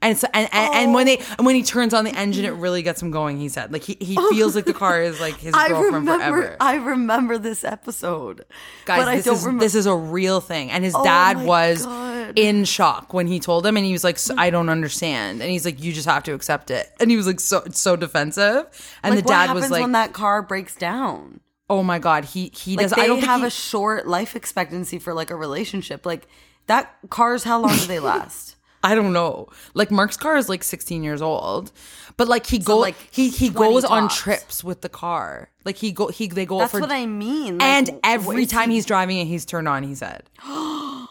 [0.03, 1.35] And so and, and, and when they Oh.
[1.39, 3.39] and when he turns on the engine, it really gets him going.
[3.39, 4.31] He said, like he, he oh.
[4.31, 6.43] feels like the car is like his I girlfriend remember.
[6.43, 6.57] forever.
[6.61, 8.45] I remember this episode,
[8.85, 9.65] Guys, but I this don't is remember.
[9.65, 10.71] this is a real thing.
[10.71, 12.33] And his Oh dad was God.
[12.39, 15.65] in shock when he told him, and he was like, "I don't understand." And he's
[15.65, 18.67] like, "You just have to accept it." And he was like, so so defensive.
[19.03, 21.41] And like, the dad what was happens like, when that car breaks down?
[21.71, 24.09] "Oh my god, he he Like does." they I don't think have he- a short
[24.09, 26.05] life expectancy for like a relationship.
[26.05, 26.27] Like
[26.67, 28.52] that cars, how long do they last?
[28.85, 29.49] I don't know.
[29.75, 31.71] Like Mark's car is like 16 years old,
[32.17, 35.51] but like he go like, he he 20 goes on trips with the car.
[35.65, 37.59] Like he go he they go That's for what I mean.
[37.59, 39.83] Like, and every time he- he's driving it, he's turned on.
[39.83, 40.25] He said.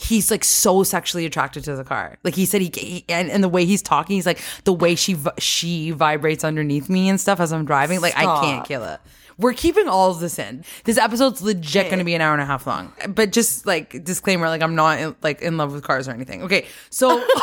[0.00, 2.18] He's like so sexually attracted to the car.
[2.22, 4.94] Like he said, he, he and, and the way he's talking, he's like the way
[4.94, 8.00] she she vibrates underneath me and stuff as I'm driving.
[8.00, 9.00] Like I can't kill it.
[9.38, 10.64] We're keeping all of this in.
[10.84, 12.92] This episode's legit going to be an hour and a half long.
[13.08, 16.42] But just like disclaimer, like I'm not in, like in love with cars or anything.
[16.42, 17.24] Okay, so.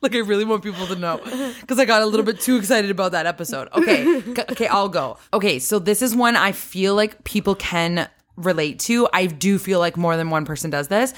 [0.00, 1.20] Like I really want people to know
[1.60, 3.68] because I got a little bit too excited about that episode.
[3.74, 5.18] Okay, okay, I'll go.
[5.32, 9.08] Okay, so this is one I feel like people can relate to.
[9.12, 11.12] I do feel like more than one person does this.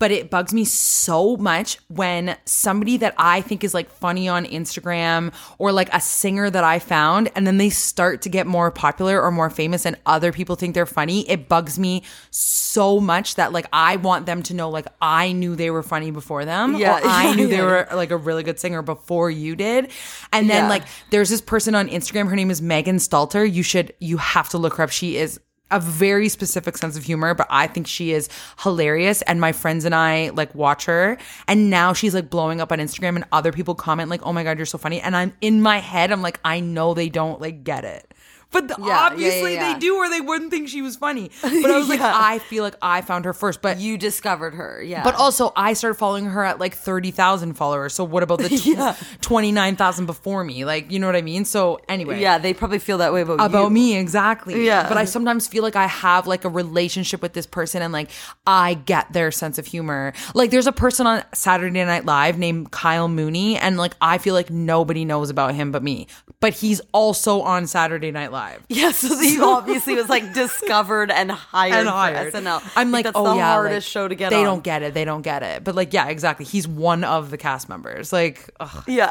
[0.00, 4.44] But it bugs me so much when somebody that I think is like funny on
[4.46, 8.72] Instagram or like a singer that I found, and then they start to get more
[8.72, 11.28] popular or more famous and other people think they're funny.
[11.30, 15.54] It bugs me so much that like I want them to know like I knew
[15.54, 16.76] they were funny before them.
[16.76, 19.90] Yeah, or I knew they were like a really good singer before you did.
[20.32, 20.68] And then Yeah.
[20.70, 23.44] like there's this person on Instagram, her name is Megan Stalter.
[23.50, 24.90] You should you have to look her up.
[24.90, 25.38] She is
[25.70, 28.28] a very specific sense of humor, but I think she is
[28.62, 29.22] hilarious.
[29.22, 31.18] And my friends and I like watch her.
[31.48, 34.44] And now she's like blowing up on Instagram and other people comment like, oh my
[34.44, 35.00] God, you're so funny.
[35.00, 38.12] And I'm in my head, I'm like, I know they don't like get it.
[38.52, 39.72] But the- Yeah, obviously yeah, yeah.
[39.74, 41.30] they do, or they wouldn't think she was funny.
[41.42, 43.62] But I was like, I feel like I found her first.
[43.62, 45.04] But You discovered her, yeah.
[45.04, 47.94] but also, I started following her at like 30,000 followers.
[47.94, 48.96] So, what about the Yeah.
[49.20, 50.64] 29,000 before me?
[50.64, 51.44] Like, you know what I mean?
[51.44, 52.20] So, anyway.
[52.20, 53.70] yeah, they probably feel that way about, About you.
[53.70, 54.66] me, exactly.
[54.66, 54.88] Yeah.
[54.88, 58.10] But I sometimes feel like I have like a relationship with this person and like
[58.46, 60.12] I get their sense of humor.
[60.34, 64.34] Like, there's a person on Saturday Night Live named Kyle Mooney, and like I feel
[64.34, 66.08] like nobody knows about him but me.
[66.40, 68.64] But he's also on Saturday Night Live.
[68.70, 72.32] Yeah, so he obviously was like discovered and hired, and hired.
[72.32, 72.62] for SNL.
[72.76, 74.44] I'm like, that's oh the yeah, hardest like, show to get They on.
[74.44, 74.94] don't get it.
[74.94, 75.64] They don't get it.
[75.64, 76.46] But like, yeah, exactly.
[76.46, 78.10] He's one of the cast members.
[78.10, 78.84] Like, ugh.
[78.88, 79.10] Yeah.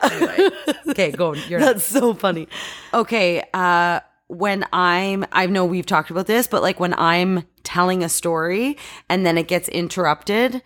[0.87, 1.33] okay, go.
[1.33, 2.47] You're That's so funny.
[2.95, 8.03] Okay, uh when I'm I know we've talked about this, but like when I'm telling
[8.03, 10.61] a story and then it gets interrupted,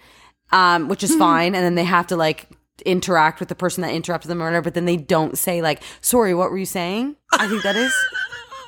[0.51, 2.47] um, which is fine, and then they have to like
[2.85, 5.81] interact with the person that interrupted them or whatever, but then they don't say like,
[6.01, 7.15] sorry, what were you saying?
[7.31, 7.93] I think that is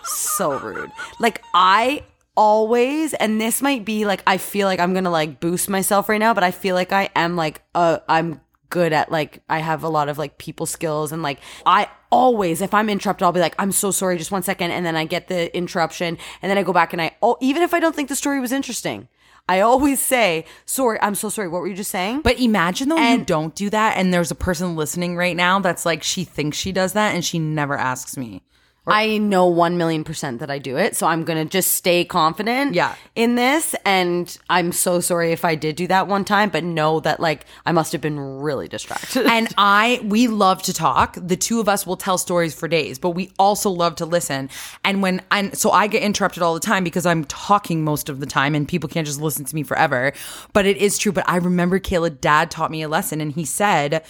[0.06, 0.92] so rude.
[1.20, 2.04] Like I
[2.38, 6.10] always and this might be like I feel like I'm going to like boost myself
[6.10, 9.60] right now, but I feel like I am like uh I'm good at like I
[9.60, 13.32] have a lot of like people skills and like I always if I'm interrupted I'll
[13.32, 16.50] be like I'm so sorry just one second and then I get the interruption and
[16.50, 18.52] then I go back and I oh even if I don't think the story was
[18.52, 19.08] interesting
[19.48, 22.98] I always say sorry I'm so sorry what were you just saying But imagine though
[22.98, 26.58] you don't do that, and there's a person listening right now that's like she thinks
[26.58, 28.42] she does that, and she never asks me.
[28.88, 30.96] I know 1 million percent that I do it.
[30.96, 32.96] So I'm going to just stay confident Yeah.
[33.16, 33.76] in this.
[33.84, 37.46] And I'm so sorry if I did do that one time, but know that like
[37.66, 39.26] I must have been really distracted.
[39.26, 41.18] and I we love to talk.
[41.20, 44.50] The two of us will tell stories for days, but we also love to listen.
[44.84, 48.20] And when and so I get interrupted all the time because I'm talking most of
[48.20, 50.14] the time and people can't just listen to me forever.
[50.54, 51.12] But it is true.
[51.12, 54.04] But I remember Kayla dad taught me a lesson and he said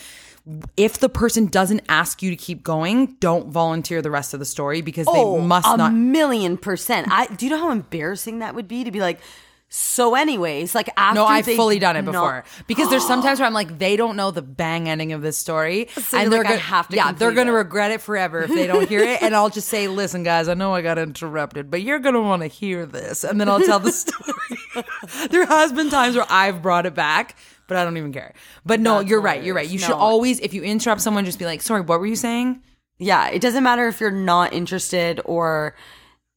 [0.78, 4.46] if the person doesn't ask you to keep going, don't volunteer the rest of the
[4.46, 7.08] story because they oh, must Oh, a not million percent.
[7.10, 9.20] I do you know how embarrassing that would be to be like,
[9.68, 13.48] so anyways, like after No, I've fully done it not- before because there's sometimes where
[13.48, 16.58] I'm like, they don't know the bang ending of this story, So like, I gonna,
[16.58, 17.56] have to yeah, they're gonna it.
[17.56, 19.24] regret it forever if they don't hear it.
[19.24, 22.44] And I'll just say, listen, guys, I know I got interrupted, but you're gonna want
[22.44, 24.84] to hear this, and then I'll tell the story.
[25.32, 27.36] there has been times where I've brought it back.
[27.68, 28.34] But I don't even care.
[28.66, 29.44] But no, That's you're right.
[29.44, 29.68] You're right.
[29.68, 29.96] You should No.
[29.98, 32.62] always, if you interrupt someone, just be like, "Sorry, what were you saying?"
[33.00, 35.76] Yeah, it doesn't matter if you're not interested or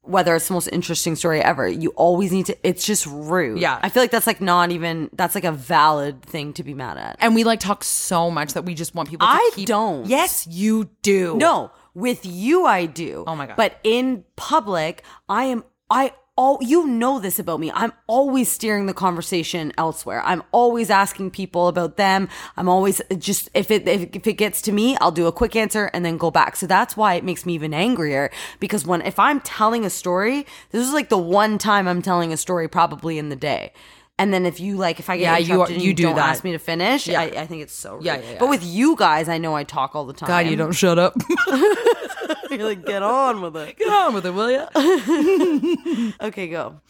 [0.02, 1.68] whether it's the most interesting story ever.
[1.68, 2.56] You always need to.
[2.66, 3.58] It's just rude.
[3.58, 3.78] Yeah.
[3.82, 5.10] I feel like that's like not even.
[5.12, 7.16] That's like a valid thing to be mad at.
[7.20, 9.68] And we like talk so much that we just want people to I keep.
[9.68, 10.06] don't.
[10.06, 11.36] Yes, you do.
[11.36, 13.24] No, with you I do.
[13.26, 13.56] Oh my God.
[13.56, 17.72] But in public, I am I all you know this about me.
[17.74, 20.22] I'm always steering the conversation elsewhere.
[20.24, 22.28] I'm always asking people about them.
[22.56, 25.56] I'm always just if it if, if it gets to me, I'll do a quick
[25.56, 26.54] answer and then go back.
[26.54, 30.46] So that's why it makes me even angrier because when if I'm telling a story,
[30.70, 33.72] this is like the one time I'm telling a story probably in the day.
[34.18, 36.02] And then if you like, if I get Yeah, you- interrupted and you you, do
[36.04, 36.28] don't that.
[36.30, 37.20] ask me to finish, Yeah.
[37.20, 38.04] I, I think it's so rude.
[38.04, 38.38] Yeah, yeah, yeah.
[38.40, 40.26] But with you guys, I know I talk all the time.
[40.28, 41.14] God, you don't shut up.
[42.50, 43.76] You're like, get on with it.
[43.78, 46.12] Get on with it, will you?
[46.20, 46.80] Okay, go.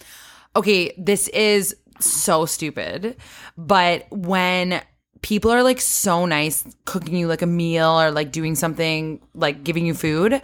[0.57, 3.17] okay, this is so stupid,
[3.57, 4.81] but when
[5.21, 9.65] people are like so nice cooking you like a meal or like doing something like
[9.65, 10.41] giving you food,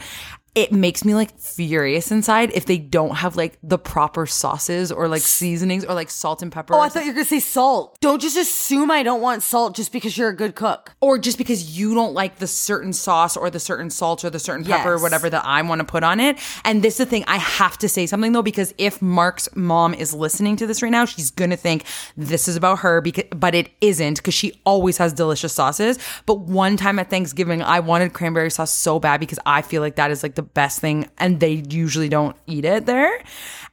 [0.55, 5.09] it makes me like furious inside if they don't have like the proper sauces or
[5.09, 6.75] like seasonings or like salt and pepper.
[6.75, 7.99] Oh, I thought you were gonna say salt.
[8.01, 10.95] Don't just assume I don't want salt just because you're a good cook.
[11.01, 14.39] or just because you don't like the certain sauce or the certain salt or the
[14.39, 16.39] certain pepper or whatever that I want to put on it.
[16.65, 19.93] And this is the thing, I have to say something though, because if Mark's mom
[19.95, 21.85] is listening to this right now, she's gonna think
[22.17, 25.99] this is about her, because but it isn't, because she always has delicious sauces.
[26.27, 29.97] But one time at Thanksgiving, I wanted cranberry sauce so bad because I feel like
[29.97, 33.23] that is like the best thing, and they usually don't eat it there.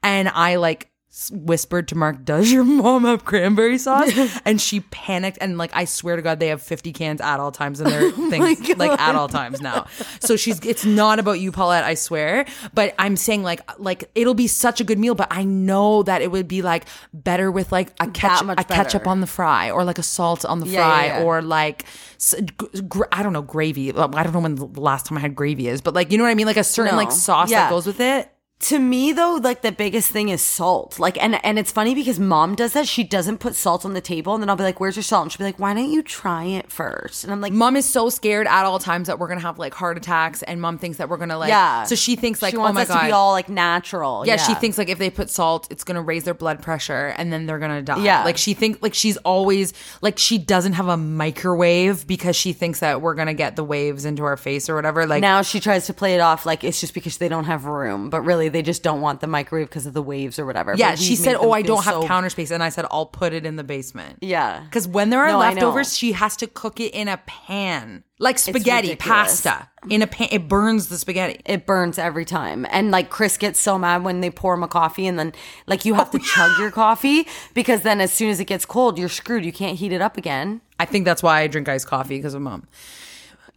[0.04, 0.91] And I like
[1.32, 4.12] whispered to Mark, "Does your mom have cranberry sauce?"
[4.46, 7.52] and she panicked, and like I swear to God, they have fifty cans at all
[7.52, 9.88] times in their things, like at all times now.
[10.22, 12.46] So she's, it's not about you, Paulette, I swear.
[12.74, 16.22] But I'm saying like, like it'll be such a good meal, but I know that
[16.22, 19.84] it would be like better with like a ketchup, a ketchup on the fry, or
[19.84, 21.26] like a salt on the Yeah, fry, yeah, yeah.
[21.26, 21.86] or like
[22.16, 23.90] s- g- gr- I don't know gravy.
[23.92, 23.94] I
[24.24, 26.30] don't know when the last time I had gravy is, but like you know what
[26.30, 26.98] I mean, like a certain No.
[26.98, 28.32] like sauce that goes with it.
[28.62, 31.00] To me though, like the biggest thing is salt.
[31.00, 32.88] Like and and it's funny because mom does that.
[32.88, 35.24] She doesn't put salt on the table and then I'll be like, Where's your salt?
[35.24, 37.24] And she'll be like, Why don't you try it first?
[37.24, 39.74] And I'm like, Mom is so scared at all times that we're gonna have like
[39.74, 41.50] heart attacks, and mom thinks that we're gonna like.
[41.50, 41.86] Yeah.
[41.86, 43.00] So she thinks like, she oh wants my us god.
[43.02, 44.28] to be all like natural.
[44.28, 47.34] yeah, she thinks like if they put salt, it's gonna raise their blood pressure, and
[47.34, 48.04] then they're gonna die.
[48.04, 48.24] Yeah.
[48.24, 52.80] Like she thinks like she's always like she doesn't have a microwave because she thinks
[52.82, 55.08] that we're gonna get the waves into our face or whatever.
[55.08, 57.66] Like now she tries to play it off like it's just because they don't have
[57.66, 60.76] room, but really they just don't want the microwave because of the waves or whatever.
[60.78, 63.46] yeah, she said, "Oh, I don't have counter space," and I said, "I'll put it
[63.46, 66.94] in the basement." Yeah, Because when there are No, leftovers, she has to cook it
[66.94, 70.28] in a pan, like spaghetti, pasta in a pan.
[70.32, 71.42] It burns the spaghetti.
[71.46, 72.68] it burns every time.
[72.70, 75.34] And like Chris gets so mad when they pour him a coffee and then
[75.68, 78.66] like you have to oh, chug your coffee because then as soon as it gets
[78.66, 79.44] cold, you're screwed.
[79.46, 80.62] You can't heat it up again.
[80.80, 82.68] I think that's why I drink iced coffee because of mom.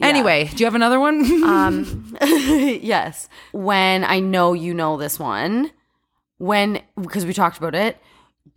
[0.01, 1.15] Anyway, do you have another one?
[1.45, 3.29] Um, yes.
[3.51, 5.71] When I know you know this one,
[6.37, 7.97] when because we talked about it,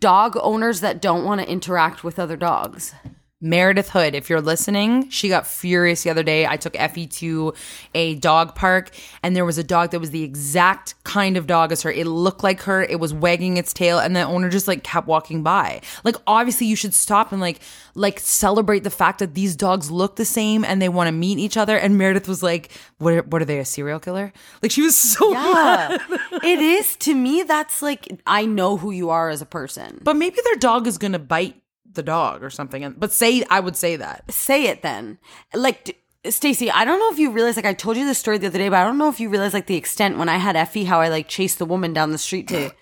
[0.00, 2.94] dog owners that don't want to interact with other dogs.
[3.40, 6.44] Meredith Hood, if you're listening, she got furious the other day.
[6.44, 7.54] I took Effie to
[7.94, 8.90] a dog park
[9.22, 11.92] and there was a dog that was the exact kind of dog as her.
[11.92, 12.82] It looked like her.
[12.82, 15.82] It was wagging its tail and the owner just like kept walking by.
[16.02, 17.60] Like obviously you should stop and like
[17.94, 21.38] like celebrate the fact that these dogs look the same and they want to meet
[21.38, 24.32] each other and Meredith was like, "What are, what are they a serial killer?"
[24.62, 25.30] Like she was so.
[25.30, 25.98] Yeah.
[26.42, 30.00] it is to me that's like I know who you are as a person.
[30.02, 31.54] But maybe their dog is going to bite
[31.92, 32.84] the dog or something.
[32.84, 34.30] And But say I would say that.
[34.32, 35.18] say it then.
[35.54, 38.38] Like d- Stacey, I don't know if you realize like I told you this story
[38.38, 40.36] the other day, but I don't know if you realize like the extent when I
[40.36, 42.72] had Effie how I like chased the woman down the street to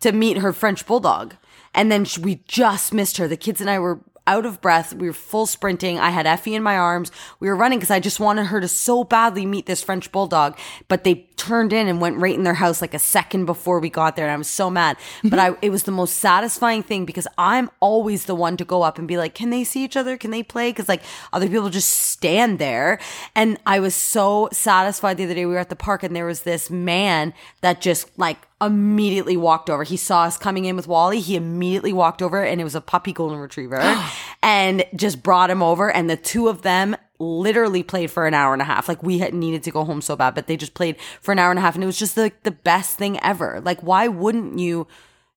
[0.00, 1.34] to meet her French bulldog.
[1.74, 3.28] And then sh- we just missed her.
[3.28, 4.94] The kids and I were out of breath.
[4.94, 5.98] We were full sprinting.
[5.98, 7.10] I had Effie in my arms.
[7.40, 10.56] We were running because I just wanted her to so badly meet this French bulldog.
[10.88, 13.90] But they turned in and went right in their house like a second before we
[13.90, 14.26] got there.
[14.26, 14.96] And I was so mad.
[15.24, 15.58] But I, mm-hmm.
[15.60, 19.08] it was the most satisfying thing because I'm always the one to go up and
[19.08, 20.16] be like, can they see each other?
[20.16, 20.70] Can they play?
[20.70, 23.00] Because like other people just stand there.
[23.34, 25.44] And I was so satisfied the other day.
[25.44, 29.68] We were at the park and there was this man that just like immediately walked
[29.68, 29.82] over.
[29.82, 31.18] He saw us coming in with Wally.
[31.18, 33.80] He immediately walked over and it was a puppy golden retriever
[34.42, 35.90] and just brought him over.
[35.90, 38.88] And the two of them literally played for an hour and a half.
[38.88, 41.38] Like we had needed to go home so bad, but they just played for an
[41.38, 41.74] hour and a half.
[41.74, 43.60] And it was just like the best thing ever.
[43.64, 44.86] Like, why wouldn't you,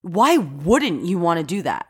[0.02, 1.86] why wouldn't you want to do that?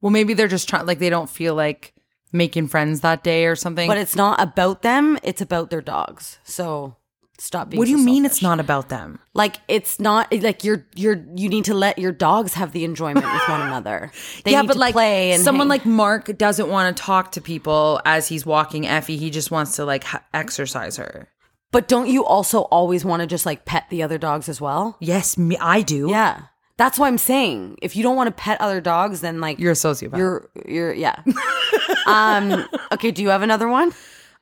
[0.00, 1.92] Well, maybe they're just trying, like, they don't feel like
[2.32, 3.88] making friends that day or something.
[3.88, 5.18] But it's not about them.
[5.22, 6.38] It's about their dogs.
[6.42, 6.96] So
[7.40, 8.36] stop being what do so you mean selfish.
[8.38, 9.18] it's not about them?
[9.34, 13.24] like it's not like you're you're you need to let your dogs have the enjoyment
[13.24, 14.12] with one another.
[14.44, 15.78] They yeah, need but to like play and someone hang.
[15.78, 19.16] like Mark doesn't want to talk to people as he's walking Effie.
[19.16, 21.28] He just wants to like ha- exercise her.
[21.72, 24.96] But don't you also always want to just like pet the other dogs as well?
[25.00, 26.10] Yes, me, I do.
[26.10, 26.42] Yeah.
[26.78, 27.78] That's what I'm saying.
[27.80, 30.18] If you don't want to pet other dogs, then like You're a sociopath.
[30.18, 31.22] you're you're yeah.
[32.06, 33.92] um okay, do you have another one?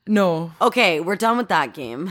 [0.07, 0.53] no.
[0.62, 2.11] Okay, we're done with that game.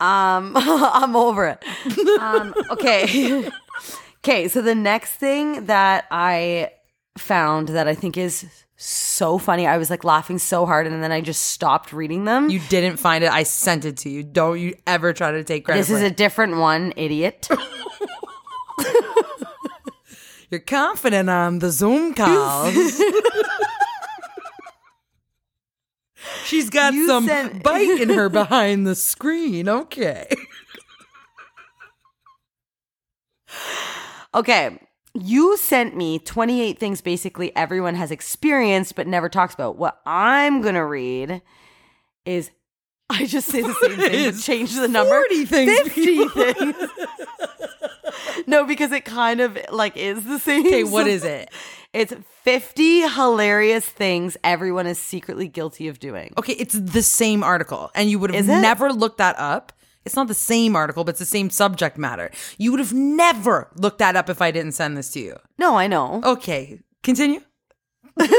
[0.00, 1.64] Um I'm over it.
[2.20, 3.48] Um okay.
[4.18, 6.72] okay, so the next thing that I
[7.18, 8.46] found that I think is
[8.76, 9.66] so funny.
[9.66, 12.48] I was like laughing so hard and then I just stopped reading them.
[12.48, 13.30] You didn't find it.
[13.30, 14.22] I sent it to you.
[14.22, 17.48] Don't you ever try to take credit this is a different one, idiot.
[20.50, 23.00] You're confident on the Zoom calls.
[26.44, 29.68] She's got You some sent- bite in her behind the screen.
[29.68, 30.26] Okay.
[34.34, 34.78] Okay.
[35.12, 39.76] You sent me 28 things basically everyone has experienced but never talks about.
[39.76, 41.42] What I'm going to read
[42.24, 42.50] is
[43.10, 45.10] I just say the same thing but change the number.
[45.10, 46.76] 40 things 50 things.
[48.46, 50.64] no, because it kind of like is the same.
[50.64, 51.50] Okay, what is it?
[51.92, 52.14] It's
[52.44, 56.32] 50 hilarious things everyone is secretly guilty of doing.
[56.38, 59.72] Okay, it's the same article, and you would have never looked that up.
[60.04, 62.30] It's not the same article, but it's the same subject matter.
[62.58, 65.36] You would have never looked that up if I didn't send this to you.
[65.58, 66.22] No, I know.
[66.24, 67.40] Okay, continue.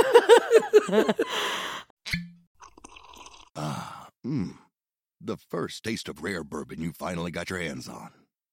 [3.53, 8.11] Ah, the first taste of rare bourbon you finally got your hands on.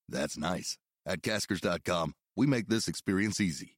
[0.09, 0.77] That's nice.
[1.07, 3.78] At Caskers.com, we make this experience easy.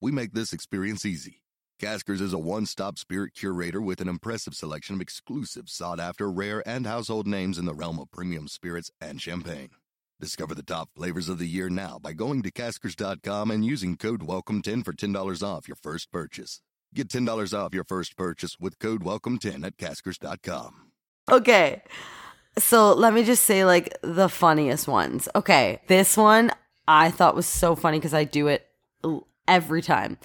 [0.00, 1.42] we make this experience easy.
[1.80, 6.30] Caskers is a one stop spirit curator with an impressive selection of exclusive, sought after,
[6.30, 9.70] rare, and household names in the realm of premium spirits and champagne.
[10.20, 14.22] Discover the top flavors of the year now by going to Caskers.com and using code
[14.22, 16.60] WELCOME10 for $10 off your first purchase.
[16.94, 20.90] Get $10 off your first purchase with code WELCOME10 at Caskers.com.
[21.30, 21.82] Okay.
[22.58, 25.28] So let me just say like the funniest ones.
[25.36, 25.80] Okay.
[25.86, 26.50] This one
[26.88, 28.66] I thought was so funny because I do it
[29.48, 30.18] every time.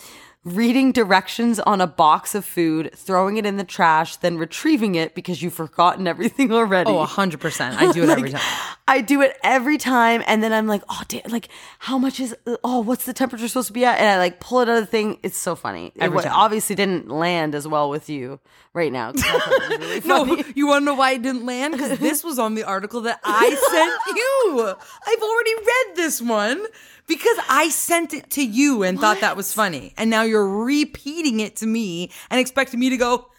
[0.44, 5.16] Reading directions on a box of food, throwing it in the trash, then retrieving it
[5.16, 6.92] because you've forgotten everything already.
[6.92, 7.78] Oh, 100%.
[7.78, 8.42] I do it every time.
[8.86, 11.48] I do it every time, and then I'm like, oh, damn, like
[11.80, 12.36] how much is?
[12.62, 14.00] Oh, what's the temperature supposed to be at?
[14.00, 15.18] And I like pull it out of the thing.
[15.24, 15.94] It's so funny.
[15.98, 16.34] Every it time.
[16.36, 18.42] obviously didn't land as well with you
[18.74, 19.14] right now.
[19.70, 21.74] Really No, you want to know why it didn't land?
[21.74, 24.76] Because this was on the article that I sent you.
[25.08, 26.66] I've already read this one
[27.08, 29.94] because I sent it to you and thought that was funny.
[29.98, 33.30] And now you're repeating it to me and expecting me to go,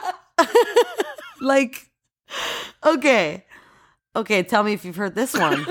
[1.40, 1.90] like,
[2.84, 3.44] Okay.
[4.14, 5.66] Okay, tell me if you've heard this one.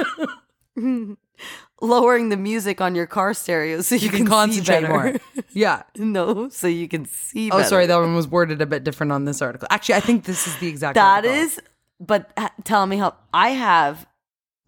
[1.82, 5.16] Lowering the music on your car stereo so you, you can see concentrate more.
[5.54, 5.84] Yeah.
[5.98, 7.70] no, so you can see Oh, better.
[7.70, 9.68] sorry, that one was worded a bit different on this article.
[9.72, 11.38] Actually, I think this is the exact That article.
[11.38, 11.60] is,
[12.00, 13.16] but uh, tell me how.
[13.34, 14.06] I have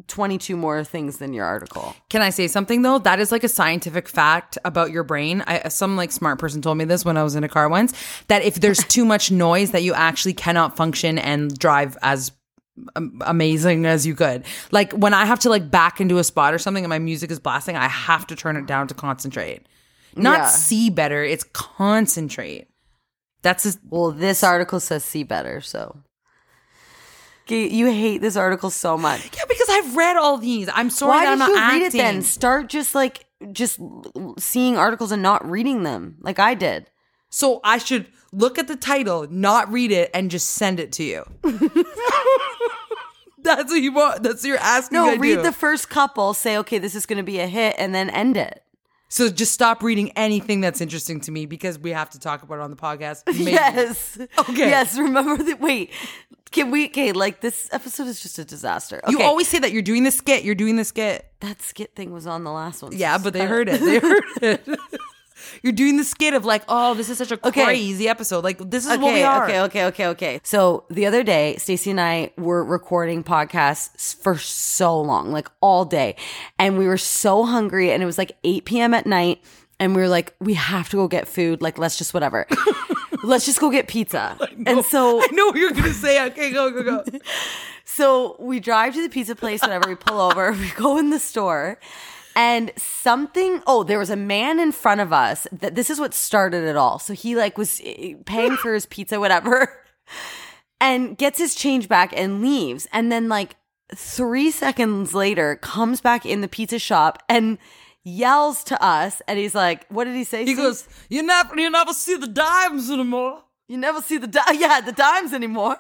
[0.08, 1.96] 22 more things than your article.
[2.10, 2.98] Can I say something though?
[3.00, 5.44] That is like a scientific fact about your brain.
[5.48, 7.70] I, uh, some like smart person told me this when I was in a car
[7.70, 7.94] once
[8.28, 12.32] that if there's too much noise, that you actually cannot function and drive as
[13.22, 14.44] amazing as you could.
[14.72, 17.32] Like when I have to like back into a spot or something and my music
[17.32, 19.68] is blasting, I have to turn it down to concentrate.
[20.16, 20.48] Not Yeah.
[20.48, 22.68] see better, it's concentrate.
[23.42, 25.98] That's just, Well, this article says see better, so.
[27.50, 29.22] You hate this article so much.
[29.36, 30.70] yeah, because I've read all these.
[30.74, 31.80] I'm sorry Why that I'm did not you acting.
[31.82, 32.22] read it then?
[32.22, 33.80] Start just like just
[34.40, 36.90] seeing articles and not reading them, like I did.
[37.30, 41.04] So I should look at the title, not read it, and just send it to
[41.04, 41.24] you.
[43.44, 44.24] That's what you want.
[44.24, 44.96] That's what you're asking.
[44.98, 45.42] No, read do.
[45.42, 48.38] the first couple, say, okay, this is going to be a hit, and then end
[48.38, 48.64] it.
[49.10, 52.56] So just stop reading anything that's interesting to me because we have to talk about
[52.56, 53.24] it on the podcast.
[53.28, 53.52] Maybe.
[53.52, 54.18] Yes.
[54.40, 54.70] Okay.
[54.70, 54.98] Yes.
[54.98, 55.60] Remember that.
[55.60, 55.92] Wait,
[56.50, 56.86] can we?
[56.86, 59.02] Okay, like this episode is just a disaster.
[59.08, 60.44] You always say that you're doing the skit.
[60.44, 61.30] You're doing the skit.
[61.42, 62.94] that skit thing was on the last one.
[62.94, 63.82] so Yeah, but they heard it.
[63.82, 64.80] They heard it.
[65.62, 67.64] You're doing the skit of like, oh, this is such a Okay.
[67.64, 68.44] crazy episode.
[68.44, 69.44] Like, this is Okay, what we are.
[69.46, 70.40] okay, okay, okay, okay.
[70.44, 75.86] So the other day, Stacey and I were recording podcasts for so long, like all
[75.86, 76.16] day.
[76.60, 78.94] And we were so hungry and it was like 8 p.m.
[78.94, 79.42] at night.
[79.80, 81.62] And we were like, we have to go get food.
[81.62, 82.46] Like, let's just whatever.
[83.24, 84.38] let's just go get pizza.
[84.66, 86.24] And so I know what you're gonna say.
[86.28, 87.04] Okay, go, go, go.
[87.86, 91.20] So we drive to the pizza place, whatever, we pull over, we go in the
[91.20, 91.78] store,
[92.36, 96.14] and something oh, there was a man in front of us that this is what
[96.14, 97.00] started it all.
[97.00, 99.82] So he like was eh, paying for his pizza, whatever,
[100.82, 102.88] and gets his change back and leaves.
[102.92, 103.56] And then like
[103.96, 107.58] three seconds later comes back in the pizza shop and
[108.04, 110.40] yells to us and he's like, What did he say?
[110.40, 110.58] He Steve?
[110.58, 113.44] goes, you never, you never see the dimes anymore.
[113.70, 115.78] You never see the di- yeah the dimes anymore,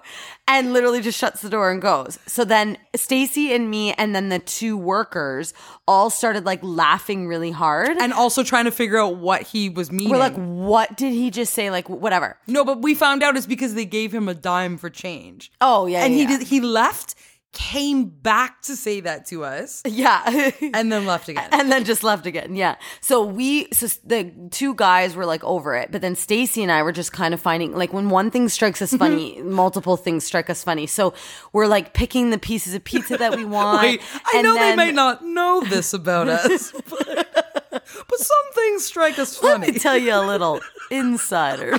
[0.47, 2.17] and literally just shuts the door and goes.
[2.25, 5.53] So then Stacey and me, and then the two workers
[5.87, 7.97] all started like laughing really hard.
[7.99, 10.11] And also trying to figure out what he was meaning.
[10.11, 12.37] we're like, "What did he just say?" Like, whatever.
[12.47, 15.51] no, but we found out it's because they gave him a dime for change.
[15.59, 16.37] Oh yeah, and yeah, he yeah.
[16.39, 16.47] did.
[16.47, 17.15] He left,
[17.53, 20.51] came back to say that to us, yeah.
[20.73, 21.47] and then left again.
[21.51, 22.55] and then just left again.
[22.55, 22.75] Yeah.
[22.99, 26.83] So we, so the two guys were like over it, but then Stacey and I
[26.83, 29.51] were just kind of finding like when one thing strikes us funny, mm-hmm.
[29.51, 30.87] multiple things strike us funny.
[30.87, 31.13] So
[31.53, 33.83] we're like picking the pieces of pizza that we want.
[33.83, 37.29] Wait, I know then- they may not know this about us, but,
[37.71, 39.67] but some things strike us funny.
[39.67, 41.77] Let me tell you a little insider.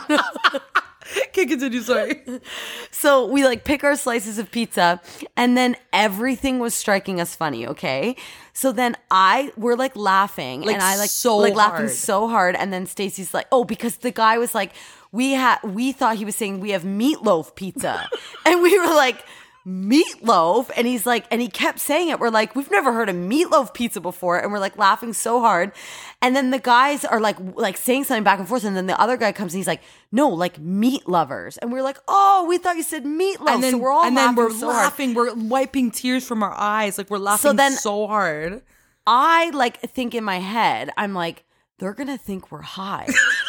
[1.28, 1.80] Okay, continue.
[1.80, 2.22] Sorry.
[2.90, 5.00] So we like pick our slices of pizza
[5.36, 8.16] and then everything was striking us funny, okay?
[8.54, 11.90] So then I we're like laughing Like, and I like so like laughing hard.
[11.90, 14.72] so hard and then Stacey's like, "Oh, because the guy was like
[15.12, 18.08] we had we thought he was saying we have meatloaf pizza."
[18.46, 19.22] and we were like
[19.66, 23.16] meatloaf and he's like and he kept saying it we're like we've never heard of
[23.16, 25.72] meatloaf pizza before and we're like laughing so hard
[26.20, 29.00] and then the guys are like like saying something back and forth and then the
[29.00, 29.80] other guy comes and he's like
[30.12, 33.72] no like meat lovers and we're like oh we thought you said meatloaf and then
[33.72, 34.76] so we're all and then we're so hard.
[34.76, 35.14] laughing.
[35.14, 36.98] We're wiping tears from our eyes.
[36.98, 38.62] Like we're laughing then- so hard.
[39.06, 41.44] I like think in my head, I'm like,
[41.78, 43.06] they're gonna think we're high.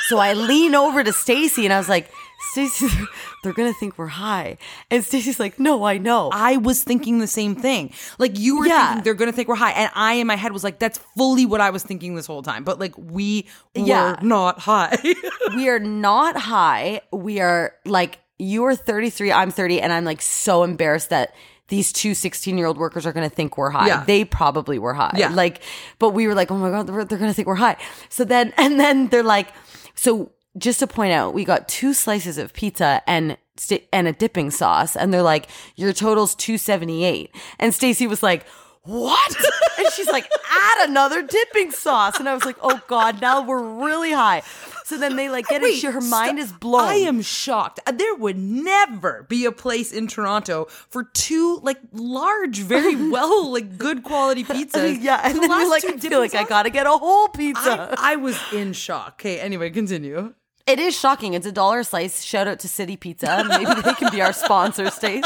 [0.08, 2.10] so I lean over to Stacey and I was like,
[2.52, 2.88] Stacey,
[3.44, 4.58] they're gonna think we're high.
[4.92, 6.30] And Stacey's like, No, I know.
[6.34, 7.92] I was thinking the same thing.
[8.18, 8.88] Like you were Yeah.
[8.88, 11.46] thinking they're gonna think we're high, and I in my head was like, that's fully
[11.46, 12.64] what I was thinking this whole time.
[12.64, 14.16] But like we were Yeah.
[14.22, 14.98] not high.
[15.56, 17.02] we are not high.
[17.12, 21.34] We are like, you are 33, I'm 30, and I'm like so embarrassed that
[21.70, 23.88] these two 16 year old workers are going to think we're high.
[23.88, 24.04] Yeah.
[24.06, 25.16] They probably were high.
[25.18, 25.30] Yeah.
[25.30, 25.62] Like,
[25.98, 27.78] but we were like, oh my God, they're, they're going to think we're high.
[28.10, 29.48] So then, and then they're like,
[29.96, 34.14] so just to point out, we got two slices of pizza and sta- and a
[34.14, 37.34] dipping sauce, and they're like, your total's 278.
[37.60, 38.46] And Stacey was like,
[38.84, 39.36] what?
[39.80, 42.20] and she's like, add another dipping sauce.
[42.20, 44.44] And I was like, oh God, now we're really high.
[44.84, 45.74] So then they like get it.
[45.80, 46.84] She, her mind is blown.
[46.84, 47.80] I am shocked.
[47.88, 53.52] Uh, There would never be a place in Toronto for two like large, very well,
[53.52, 55.00] like good quality pizzas.
[55.02, 57.96] yeah, and The then you're like, I feel like I gotta get a whole pizza.
[57.98, 59.14] I, I was in shock.
[59.20, 60.36] Okay, anyway, continue.
[60.68, 61.36] It is shocking.
[61.36, 62.24] It's a dollar slice.
[62.24, 63.46] Shout out to City Pizza.
[63.48, 65.24] Maybe they can be our sponsor, Stace.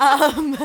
[0.00, 0.58] Um,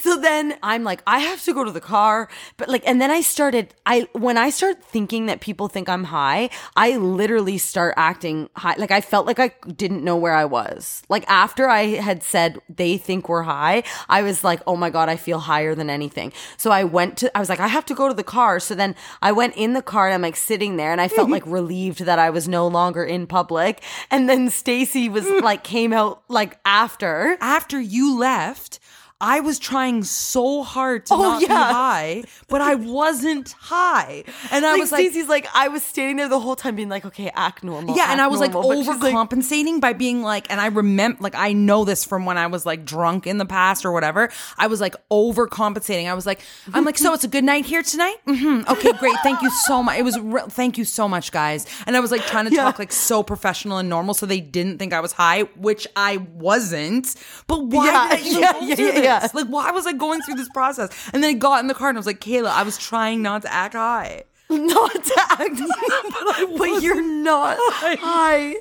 [0.00, 2.28] so then I'm like, I have to go to the car.
[2.56, 6.04] But like, and then I started, I, when I start thinking that people think I'm
[6.04, 8.74] high, I literally start acting high.
[8.78, 11.02] Like I felt like I didn't know where I was.
[11.08, 15.08] Like after I had said they think we're high, I was like, oh my God,
[15.08, 16.32] I feel higher than anything.
[16.56, 18.58] So I went to, I was like, I have to go to the car.
[18.60, 21.30] So then I went in the car and I'm like sitting there and I felt
[21.36, 23.82] like relieved that I was no longer in public.
[24.10, 27.36] And then Stacey was like, came out like after.
[27.40, 28.80] After you left.
[29.20, 34.24] I was trying so hard to Oh, not be high, but I wasn't high.
[34.50, 36.88] And I like was like, Stacey's like, I was standing there the whole time being
[36.88, 37.96] like, okay, act normal.
[37.96, 38.70] Yeah, and I was like normal.
[38.84, 42.46] Like, overcompensating by being like, and I remember, like, I know this from when I
[42.46, 44.30] was like drunk in the past or whatever.
[44.56, 46.08] I was like overcompensating.
[46.08, 46.40] I was like,
[46.72, 48.16] I'm like, so it's a good night here tonight.
[48.24, 49.16] hmm Okay, great.
[49.22, 49.98] Thank you so much.
[49.98, 51.66] It was, re- thank you so much, guys.
[51.86, 52.62] And I was like trying to Yeah.
[52.64, 56.16] talk like so professional and normal, so they didn't think I was high, which I
[56.18, 57.14] wasn't.
[57.46, 59.09] But why Yeah, did I yeah, yeah, yeah?
[59.10, 59.28] Yeah.
[59.34, 60.90] Like, why was I going through this process?
[61.12, 63.22] And then I got in the car and I was like, Kayla, I was trying
[63.22, 64.24] not to act high.
[64.50, 65.60] not to act,
[66.58, 68.56] but, you're not high.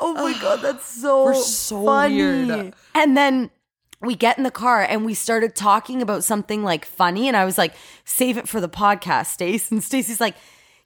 [0.00, 2.16] Oh my god, that's so We're so funny.
[2.16, 2.74] weird.
[2.94, 3.50] And then
[4.00, 7.44] we get in the car and we started talking about something like funny, and I
[7.44, 7.74] was like,
[8.06, 10.34] "Save it for the podcast, Stace." And Stacey's like,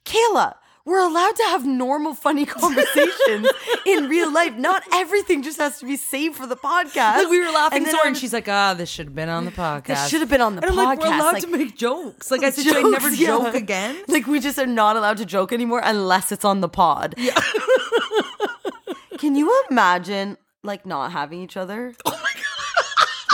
[0.05, 0.55] "Kayla."
[0.89, 3.47] We're allowed to have normal, funny conversations
[3.85, 4.55] in real life.
[4.55, 7.17] Not everything just has to be saved for the podcast.
[7.17, 9.29] Like we were laughing And so hard, and she's like, "Ah, this should have been
[9.29, 9.85] on the podcast.
[9.85, 10.69] This should have been on the podcast.
[10.71, 12.31] and I'm like, we're allowed like- to make jokes.
[12.31, 13.27] Like I said, should I never yeah.
[13.27, 13.97] joke again?
[14.07, 17.13] Like we just are not allowed to joke anymore unless it's on the pod.
[17.17, 17.39] Yeah.
[19.19, 21.93] Can you imagine like not having each other?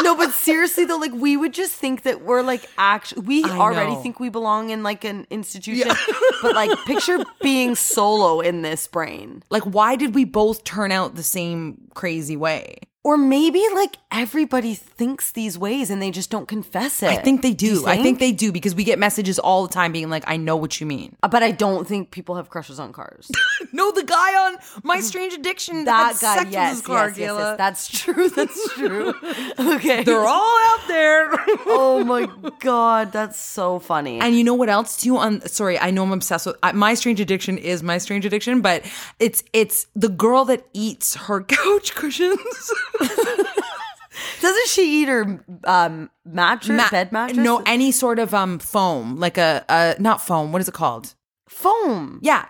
[0.02, 3.58] No, but seriously though, like we would just think that we're like actually we I
[3.58, 4.02] already know.
[4.02, 5.91] think we belong in like an institution.
[6.41, 9.43] but like picture being solo in this brain.
[9.50, 12.80] Like, why did we both turn out the same crazy way?
[13.06, 17.10] Or maybe like everybody thinks these ways and they just don't confess it.
[17.10, 17.68] I think they do.
[17.68, 20.38] you I think they do because we get messages all the time being like, "I
[20.38, 23.30] know what you mean." Uh, but I don't think people have crushes on cars.
[23.72, 27.18] No, the guy on My Strange Addiction that guy, sex with yes, his car, yes,
[27.18, 28.30] yes, yes, that's true.
[28.30, 29.14] That's true.
[29.60, 31.30] okay, They're all out there.
[31.66, 32.30] oh my
[32.60, 34.20] god, that's so funny.
[34.20, 35.18] And you know what else too?
[35.18, 38.62] On sorry, I know I'm obsessed with I, my strange addiction is my strange addiction,
[38.62, 38.86] but
[39.20, 42.72] it's it's the girl that eats her couch cushions.
[44.41, 47.38] Doesn't she eat her um, mattress, Ma- bed mattress?
[47.38, 50.52] No, any sort of um foam, like a uh not foam.
[50.52, 51.16] What is it called?
[51.48, 52.20] foam.
[52.22, 52.46] Yeah.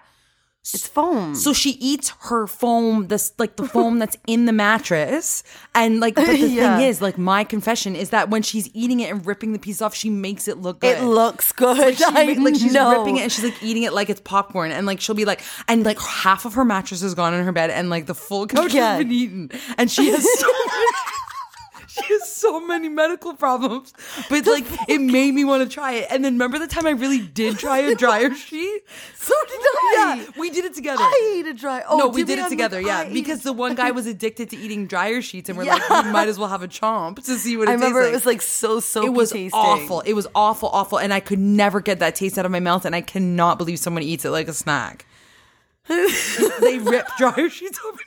[0.73, 1.35] It's foam.
[1.35, 5.43] So she eats her foam, this like the foam that's in the mattress,
[5.75, 6.15] and like.
[6.15, 6.77] But the Yeah.
[6.77, 9.81] thing is, like, my confession is that when she's eating it and ripping the piece
[9.81, 10.97] off, she makes it look good.
[10.97, 11.77] it looks good.
[11.77, 12.97] Like, she I like she's know.
[12.99, 15.41] ripping it and she's like eating it like it's popcorn and like she'll be like
[15.67, 18.47] and like half of her mattress is gone in her bed and like the full
[18.47, 18.93] couch Yeah.
[18.95, 20.85] has been eaten and she has so many,
[22.05, 23.93] she has so many medical problems
[24.29, 26.85] but it's like it made me want to try it and then remember the time
[26.85, 28.81] I really did try a dryer sheet
[29.17, 30.15] So did I.
[30.25, 31.83] yeah we did it together I ate a dryer.
[31.87, 32.77] Oh, no, we did it together.
[32.77, 35.65] like, yeah, I because the one guy was addicted to eating dryer sheets, and we're
[35.65, 35.75] Yeah.
[35.75, 38.11] like, we might as well have a chomp to see what it I remember it
[38.11, 39.03] was like so so.
[39.05, 39.57] it was tasting.
[39.59, 40.01] awful.
[40.01, 42.85] It was awful, awful, and I could never get that taste out of my mouth.
[42.85, 45.05] And I cannot believe someone eats it like a snack.
[45.87, 47.99] they rip dryer sheets open.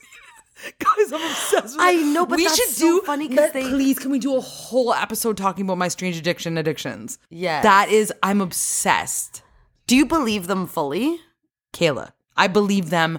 [0.78, 3.62] Guys, I'm obsessed with I know, but we that's should so do funny because they-
[3.68, 7.18] please can we do a whole episode talking about my strange addiction addictions?
[7.30, 7.62] Yes.
[7.62, 9.42] That is I'm obsessed.
[9.86, 11.20] Do you believe them fully?
[11.72, 12.12] Kayla.
[12.36, 13.18] I believe them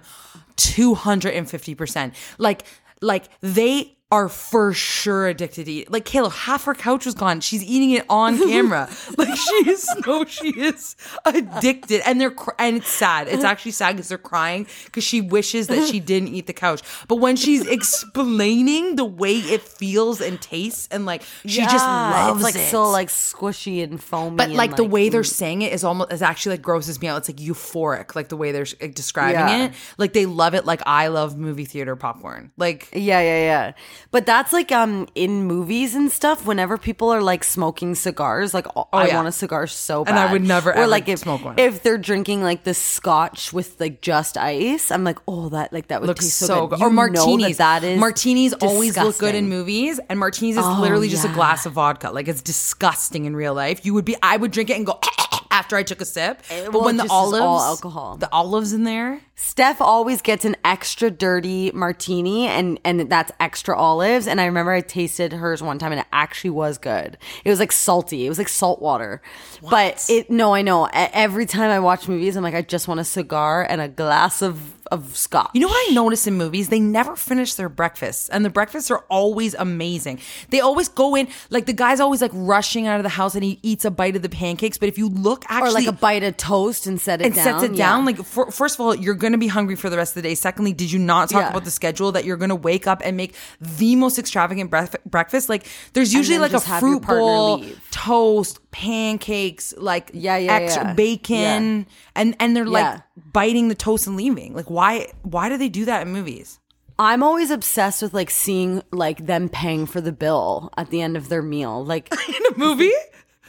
[0.57, 2.13] 250%.
[2.37, 2.63] Like
[3.01, 5.91] like they are for sure addicted to eat.
[5.91, 7.41] Like Kayla, half her couch was gone.
[7.41, 8.89] She's eating it on camera.
[9.17, 10.95] like she is no, she is
[11.25, 13.27] addicted, and they're cr- and it's sad.
[13.27, 16.81] It's actually sad because they're crying because she wishes that she didn't eat the couch.
[17.07, 22.43] But when she's explaining the way it feels and tastes, and like she just loves
[22.43, 22.69] it's like it.
[22.69, 24.37] so like squishy and foamy.
[24.37, 25.27] But and, like the way they're mm.
[25.27, 27.17] saying it is almost is actually like grosses me out.
[27.17, 29.65] It's like euphoric, like the way they're like, describing Yeah.
[29.65, 29.73] it.
[29.99, 32.51] Like they love it, like I love movie theater popcorn.
[32.57, 33.73] Like Yeah, yeah, yeah.
[34.11, 36.45] But that's like um in movies and stuff.
[36.45, 39.15] Whenever people are like smoking cigars, like I Oh, yeah.
[39.15, 40.11] want a cigar so bad.
[40.11, 41.59] And I would never, Or ever like if smoke one.
[41.59, 45.87] if they're drinking like the scotch with like just ice, I'm like, oh, that like
[45.89, 46.79] that would looks taste so, so, good.
[46.79, 47.57] You or martinis.
[47.57, 51.25] that, that is martinis always look good in movies, and martinis is Oh, literally just
[51.25, 52.09] a glass of vodka.
[52.11, 53.85] Like it's disgusting in real life.
[53.85, 54.99] You would be, I would drink it and go
[55.51, 56.41] after I took a sip.
[56.47, 58.17] But Eh, well, when the is all olives, alcohol.
[58.17, 59.19] the olives in there.
[59.41, 64.27] Steph always gets an extra dirty martini and and that's extra olives.
[64.27, 67.17] And I remember I tasted hers one time and it actually was good.
[67.45, 68.25] It was like salty.
[68.25, 69.21] It was like salt water.
[69.61, 70.89] But it no, I know.
[70.91, 74.41] Every time I watch movies, I'm like, I just want a cigar and a glass
[74.41, 75.51] of of scotch.
[75.53, 76.69] You know what I notice in movies?
[76.69, 80.19] They never finish their breakfasts, and the breakfasts are always amazing.
[80.49, 83.43] They always go in like the guy's always like rushing out of the house, and
[83.43, 84.77] he eats a bite of the pancakes.
[84.77, 87.35] But if you look actually, or like a bite of toast and set it and
[87.35, 87.43] down.
[87.43, 88.05] sets it down.
[88.05, 90.29] Like, for, first of all, you're going to be hungry for the rest of the
[90.29, 90.35] day.
[90.35, 91.49] Secondly, did you not talk Yeah.
[91.49, 94.95] about the schedule that you're going to wake up and make the most extravagant bref-
[95.05, 95.49] breakfast?
[95.49, 97.81] Like, there's usually like a just have your fruit bowl, leave.
[97.91, 100.93] toast, pancakes, like Yeah, yeah, extra yeah.
[100.93, 103.01] bacon, and and they're like
[103.33, 104.53] biting the toast and leaving.
[104.53, 106.59] Like, why why do they do that in movies?
[107.01, 111.15] I'm always obsessed with like seeing like them paying for the bill at the end
[111.15, 111.83] of their meal.
[111.85, 112.91] Like In a movie?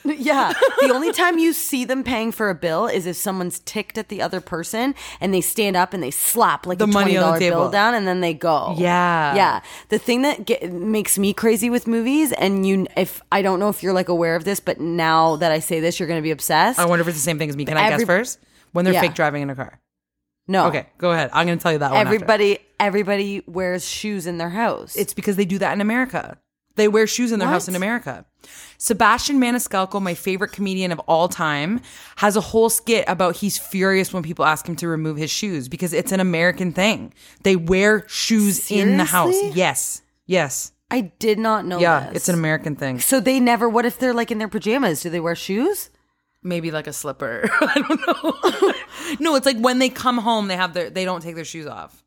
[0.20, 0.53] Yeah.
[0.80, 4.09] The only time you see them paying for a bill is if someone's ticked at
[4.09, 7.18] the other person and they stand up and they slap like The a money twenty
[7.18, 8.74] on the bill down and then they go.
[8.78, 9.34] Yeah.
[9.34, 9.61] Yeah.
[9.90, 13.68] The thing that get, makes me crazy with movies, and you, if I don't know
[13.68, 16.22] if you're like aware of this, but now that I say this, you're going to
[16.22, 16.78] be obsessed.
[16.78, 17.64] I wonder if it's the same thing as me.
[17.64, 18.38] Can I guess first?
[18.72, 19.01] When they're Yeah.
[19.03, 19.80] fake driving in a car.
[20.48, 20.66] no.
[20.68, 21.30] Okay, go ahead.
[21.32, 22.01] I'm going to tell you that one.
[22.01, 22.14] after.
[22.14, 24.96] Everybody, everybody wears shoes in their house.
[24.96, 26.38] It's because they do that in America.
[26.77, 28.25] They wear shoes in their house in America.
[28.79, 31.83] Sebastian Maniscalco, my favorite comedian of all time,
[32.16, 35.68] has a whole skit about he's furious when people ask him to remove his shoes
[35.68, 37.12] because it's an American thing.
[37.43, 39.37] They wear shoes in the house.
[39.55, 40.01] Yes.
[40.27, 40.73] Yes.
[40.91, 41.79] I did not know.
[41.79, 42.16] Yeah, this.
[42.16, 43.01] it's an American thing.
[43.01, 43.68] So they never.
[43.68, 45.03] What if they're like in their pajamas?
[45.03, 45.91] Do they wear shoes?
[46.43, 47.49] Maybe like a slipper.
[47.61, 48.73] I don't know.
[49.21, 51.66] no, it's like when they come home, they have their they don't take their shoes
[51.66, 52.03] off.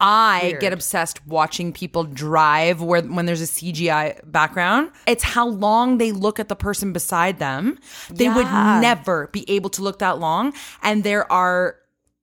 [0.00, 4.90] I get obsessed watching people drive where when there's a CGI background.
[5.06, 7.78] It's how long they look at the person beside them.
[8.10, 8.36] They Yeah.
[8.36, 10.52] would never be able to look that long.
[10.82, 11.76] And there are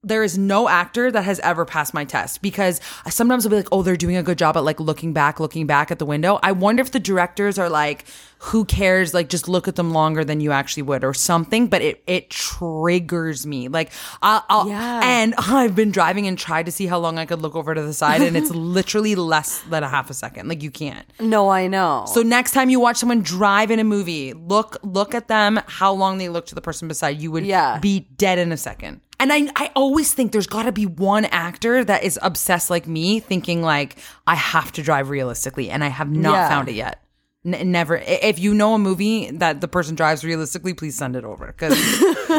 [0.03, 3.67] there is no actor that has ever passed my test because sometimes I'll be like,
[3.73, 6.39] oh, they're doing a good job at like looking back, looking back at the window.
[6.41, 8.05] I wonder if the directors are like,
[8.39, 9.13] who cares?
[9.13, 11.67] Like, just look at them longer than you actually would or something.
[11.67, 13.67] But it it triggers me.
[13.67, 15.01] Like, I'll, I'll Yeah.
[15.03, 17.81] and I've been driving and tried to see how long I could look over to
[17.81, 20.47] the side, and it's literally less than a half a second.
[20.47, 21.05] Like, you can't.
[21.19, 22.05] No, I know.
[22.07, 25.91] So next time you watch someone drive in a movie, look look at them, how
[25.93, 27.79] long they look to the person beside you would Yeah.
[27.79, 29.01] be dead in a second.
[29.19, 32.87] And I I always think there's got to be one actor that is obsessed like
[32.87, 36.49] me, thinking like I have to drive realistically, and I have not Yeah.
[36.49, 37.01] found it yet.
[37.47, 37.95] N- never.
[38.05, 41.73] If you know a movie that the person drives realistically, please send it over because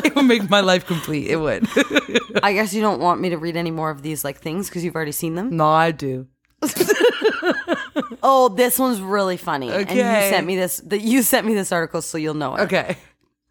[0.05, 1.29] it would make my life complete.
[1.29, 1.67] It would.
[2.43, 4.85] I guess you don't want me to read any more of these like things because
[4.85, 5.57] you've already seen them.
[5.57, 6.27] no, I do.
[8.23, 9.71] Oh, this one's really funny.
[9.71, 10.79] And you sent me this.
[10.87, 12.63] That you sent me this article, so you'll know it.
[12.63, 12.97] Okay.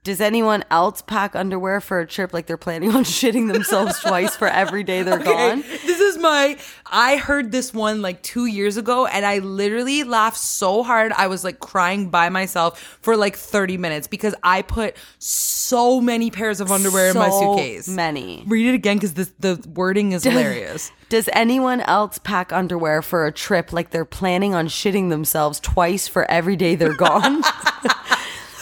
[0.04, 4.36] Does anyone else pack underwear for a trip like they're planning on shitting themselves twice
[4.36, 5.62] for every day they're gone?
[5.62, 6.58] This my.
[6.86, 11.12] I heard this one like two years ago, and I literally laughed so hard.
[11.12, 16.32] I was like crying by myself for like 30 minutes because I put so many
[16.32, 17.88] pairs of underwear in my suitcase.
[17.88, 18.44] many.
[18.48, 20.92] Read it again because the the wording is hilarious.
[21.10, 26.08] Does anyone else pack underwear for a trip like they're planning on shitting themselves twice
[26.08, 27.44] for every day they're gone?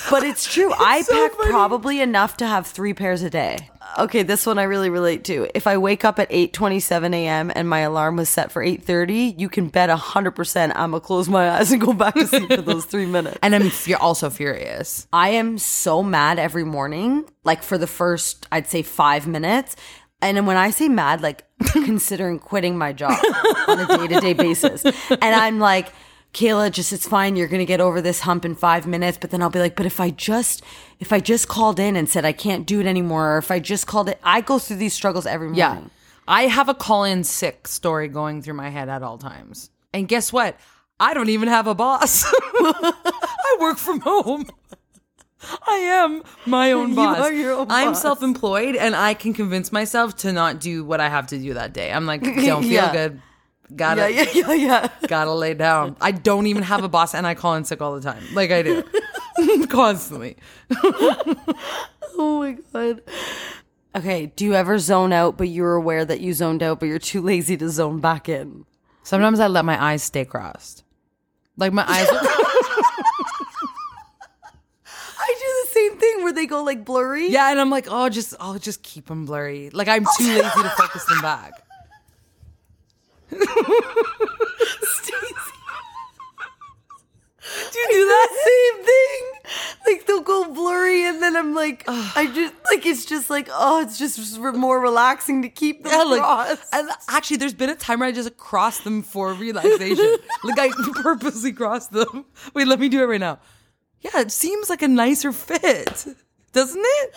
[0.09, 0.71] but it's true.
[0.77, 3.69] I pack probably enough to have three pairs a day.
[3.97, 5.47] Okay, this one I really relate to.
[5.55, 7.51] If I wake up at 8:27 a.m.
[7.55, 11.49] and my alarm was set for 8:30, you can bet 100% I'm gonna close my
[11.51, 13.37] eyes and go back to sleep for those 3 minutes.
[13.41, 15.07] And I'm fu- also furious.
[15.13, 19.75] I am so mad every morning, like for the first, I'd say five minutes.
[20.21, 23.17] and then when I say mad, like considering quitting my job
[23.67, 24.83] on a day to day basis.
[25.09, 25.93] And I'm like,
[26.35, 27.35] Kayla, just it's fine.
[27.37, 29.17] You're gonna get over this hump in five minutes.
[29.19, 30.61] But then I'll be like, but if I just
[30.99, 33.59] if I just called in and said I can't do it anymore, or if I
[33.59, 35.59] just called it, I go through these struggles every morning.
[35.59, 35.81] Yeah.
[36.27, 39.69] I have a call in sick story going through my head at all times.
[39.93, 40.59] And guess what?
[40.99, 42.25] I don't even have a boss.
[42.33, 44.45] I work from home.
[45.67, 47.19] I am my own You boss.
[47.19, 48.01] are your own I'm boss.
[48.01, 51.53] self employed and I can convince myself to not do what I have to do
[51.53, 51.91] that day.
[51.93, 52.91] I'm like, don't feel Yeah.
[52.91, 53.21] good.
[53.73, 54.89] Gotta Yeah, yeah, yeah, yeah.
[55.07, 55.95] gotta lay down.
[56.01, 58.23] I don't even have a boss and I call in sick all the time.
[58.33, 58.83] Like I do.
[59.67, 60.37] Constantly.
[62.17, 63.01] Oh my god.
[63.93, 66.97] Okay, do you ever zone out, but you're aware that you zoned out, but you're
[66.97, 68.65] too lazy to zone back in?
[69.03, 70.85] Sometimes I let my eyes stay crossed.
[71.57, 72.07] Like my eyes
[75.17, 77.29] I do the same thing where they go like blurry.
[77.29, 79.69] Yeah, and I'm like, oh, just I'll just keep them blurry.
[79.71, 81.51] Like I'm too lazy to focus them back.
[83.31, 83.37] Do
[87.79, 89.21] you do that same thing?
[89.85, 93.81] Like they'll go blurry, and then I'm like, I just like it's just like oh,
[93.81, 96.73] it's just more relaxing to keep them Yeah, like, crossed.
[96.73, 100.15] and actually, there's been a time where I just crossed them for relaxation.
[100.43, 100.69] like I
[101.03, 102.25] purposely crossed them.
[102.55, 103.39] Wait, let me do it right now.
[104.01, 106.05] Yeah, it seems like a nicer fit,
[106.51, 107.13] doesn't it?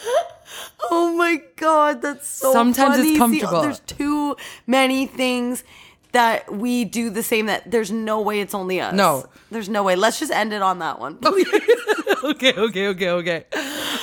[0.91, 2.53] Oh my god, that's so.
[2.53, 3.39] Sometimes it's funny.
[3.39, 3.63] See, oh, comfortable.
[3.63, 4.37] there's too
[4.67, 5.65] many things
[6.13, 7.47] that we do the same.
[7.47, 8.95] That there's no way it's only us.
[8.95, 9.27] No.
[9.51, 9.97] there's no way.
[9.97, 11.19] Let's just end it on that one.
[12.25, 13.45] okay, okay, okay, okay.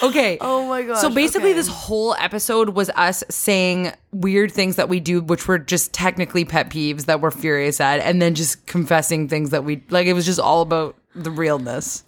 [0.03, 0.37] Okay.
[0.55, 0.97] Oh my god.
[0.97, 1.57] So basically, okay.
[1.57, 6.45] this whole episode was us saying weird things that we do, which were just technically
[6.45, 10.07] pet peeves that we're furious at, and then just confessing things that we like.
[10.07, 12.03] It was just all about the realness.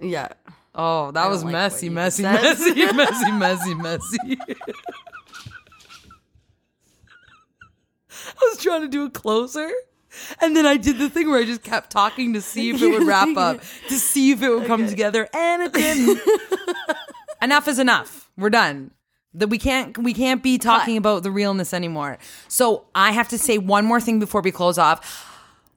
[0.00, 0.28] yeah.
[0.74, 4.38] Oh, that was like messy, you messy, messy, messy, messy, messy.
[8.40, 9.70] I was trying to do a closer.
[10.40, 12.88] And then I did the thing where I just kept talking to see if it
[12.98, 16.20] would wrap up, to see if it would come together, and it didn't.
[17.42, 18.30] enough is enough.
[18.36, 18.92] We're done.
[19.36, 22.18] That we can't we can't be talking about the realness anymore.
[22.46, 25.33] So I have to say one more thing before we close off.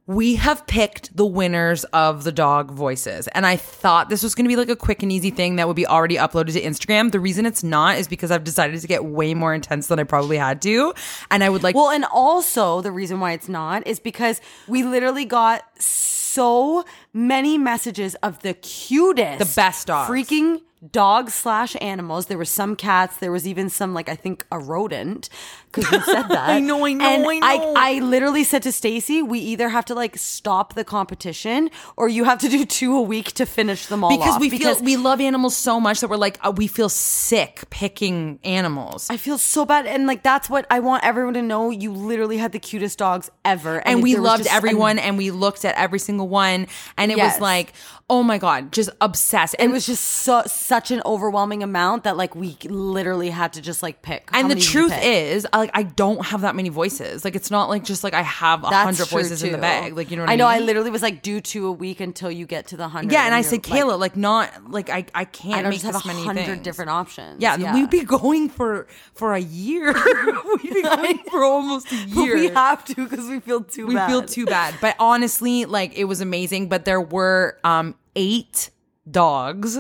[0.08, 3.28] We have picked the winners of the dog voices.
[3.30, 5.68] And I thought this was going to be like a quick and easy thing that
[5.68, 7.12] would be already uploaded to Instagram.
[7.12, 10.04] The reason it's not is because I've decided to get way more intense than I
[10.04, 10.94] probably had to.
[11.30, 14.82] And I would like Well, and also the reason why it's not is because we
[14.84, 20.10] literally got so many messages of the cutest, The best dogs.
[20.10, 22.28] freaking dogs slash animals.
[22.28, 23.18] There were some cats.
[23.18, 25.28] There was even some like I think a rodent
[25.72, 26.50] because we said that.
[26.50, 27.74] I know, I know, And I know.
[27.78, 32.24] I, literally said to Stacey, we either have to like stop the competition or you
[32.24, 34.42] have to do two a week to finish them all because off.
[34.42, 38.40] we feel we love animals so much that we're like uh, we feel sick picking
[38.44, 39.08] animals.
[39.10, 41.70] I feel so bad, and like that's what I want everyone to know.
[41.70, 45.76] You literally had the cutest dogs ever, and we loved everyone and we looked at
[45.76, 47.36] every single one and it Yes.
[47.36, 47.74] was like
[48.10, 52.36] oh my god just obsessed It was just so such an overwhelming amount that like
[52.36, 54.30] we literally had to just like pick.
[54.32, 57.52] And the you truth is I, like i don't have that many voices like it's
[57.52, 60.24] not like just like i have a hundred voices in the bag like you know
[60.24, 60.48] what i, I know.
[60.50, 60.62] mean?
[60.62, 63.12] I literally was like, do two a week until you get to the hundred.
[63.12, 65.82] yeah and i you're said kayla like not like i i can't I don't make
[65.82, 67.42] just have a many hundred different options.
[67.42, 69.94] yeah, we'd be going for for a year
[70.64, 73.96] we'd be going for almost a year we have to because we feel too we
[73.96, 74.08] bad.
[74.10, 78.70] feel too bad but honestly like it was amazing but there were um eight
[79.10, 79.78] dogs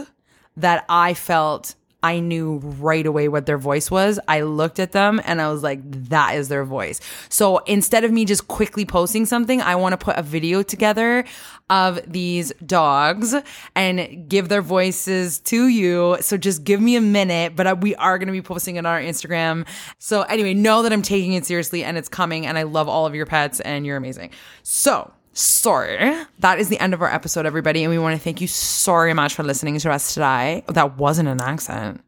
[0.56, 4.20] that i felt i knew right away what their voice was.
[4.28, 5.80] I looked at them and i was like
[6.10, 7.00] that is their voice.
[7.30, 11.26] So instead of me just quickly posting something i want to put a video together
[11.70, 13.36] of these dogs
[13.76, 16.18] and give their voices to you.
[16.22, 18.86] So just give me a minute but we are going to be posting it on
[18.86, 19.68] our instagram.
[20.00, 23.06] So anyway know that i'm taking it seriously and it's coming and i love all
[23.06, 24.32] of your pets and you're amazing.
[24.64, 28.42] So sorry that is the end of our episode everybody and we want to thank
[28.42, 32.02] you so much for listening to us today that wasn't an accent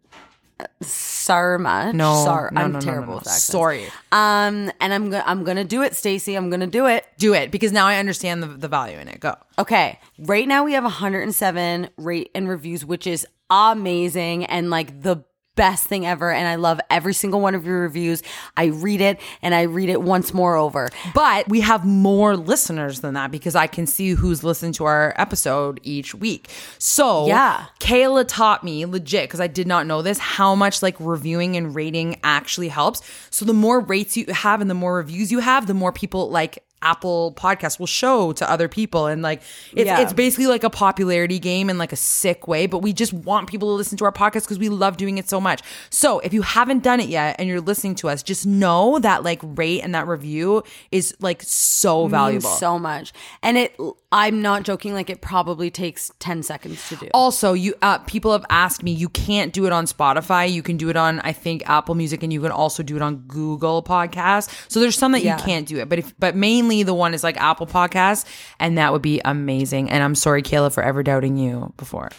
[0.82, 1.96] Sorry much.
[1.96, 2.50] no sorry.
[2.52, 3.18] no, I'm no, terrible no, no.
[3.20, 3.44] with accents.
[3.46, 6.36] sorry Um, and I'm gonna I'm gonna do it, Stacey.
[6.36, 7.06] I'm gonna do it.
[7.18, 10.00] do it because now i understand the, the value in it go Okay.
[10.18, 15.24] Right now we have 107 rate and reviews, which is amazing and like the
[15.60, 16.32] best thing ever.
[16.32, 18.24] And I love every single one of your reviews.
[18.56, 20.88] I read it and I read it once more over.
[21.14, 25.14] But we have more listeners than that because I can see who's listened to our
[25.18, 26.50] episode each week.
[26.78, 27.66] So Yeah.
[27.82, 31.76] Kayla taught me legit because I did not know this how much like reviewing and
[31.76, 33.02] rating actually helps.
[33.30, 36.30] So the more rates you have and the more reviews you have, the more people
[36.30, 39.08] like Apple Podcast will show to other people.
[39.08, 39.42] And like,
[39.74, 40.00] it's, Yeah.
[40.02, 43.50] it's basically like a popularity game in like a sick way, but we just want
[43.50, 45.62] people to listen to our podcast because we love doing it so much.
[45.90, 49.24] So if you haven't done it yet and you're listening to us, just know that
[49.24, 52.50] like rate and that review is like so valuable.
[52.50, 53.14] so much.
[53.44, 53.76] And it
[54.12, 57.10] I'm not joking like it probably takes 10 seconds to do.
[57.14, 58.92] Also, you uh, people have asked me.
[58.92, 60.52] You can't do it on Spotify.
[60.52, 63.04] You can do it on I think Apple Music, and you can also do it
[63.04, 64.50] on Google Podcasts.
[64.72, 65.38] So there's some that Yeah.
[65.38, 68.26] you can't do it, but if but mainly the one is like Apple Podcasts,
[68.60, 69.92] and that would be amazing.
[69.92, 72.10] And I'm sorry, Kayla, for ever doubting you before.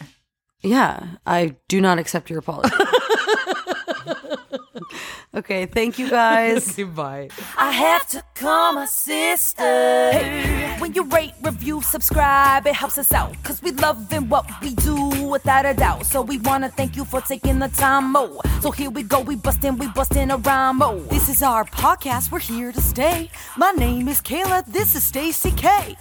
[0.63, 2.71] Yeah, I do not accept your apology.
[5.35, 6.73] okay, thank you guys.
[6.77, 7.29] Goodbye.
[7.59, 9.63] I have to call my sister.
[9.63, 13.35] Hey, when you rate, review, subscribe, it helps us out.
[13.43, 16.07] Cause we loving what we do without a doubt.
[16.07, 18.41] So we wanna thank you for taking the time, mo.
[18.61, 20.99] So here we go, we bustin', we bustin' a rhyme, mo.
[21.11, 22.31] This is our podcast.
[22.33, 23.31] We're here to stay.
[23.57, 24.67] My name is Kayla.
[24.67, 25.97] This is Stacey K.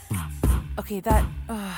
[0.78, 1.24] Okay, that.
[1.48, 1.76] uh,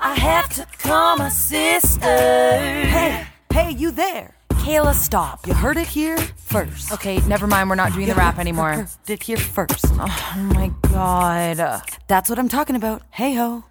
[0.00, 2.00] I have to call my sister.
[2.00, 4.35] Hey, hey, you there?
[4.66, 5.46] Kayla, stop.
[5.46, 6.90] You heard it here first.
[6.94, 7.70] Okay, never mind.
[7.70, 8.72] We're not doing the rap anymore.
[8.72, 9.86] Heard it here first.
[9.92, 11.82] Oh my god.
[12.08, 13.02] That's what I'm talking about.
[13.10, 13.62] Hey ho.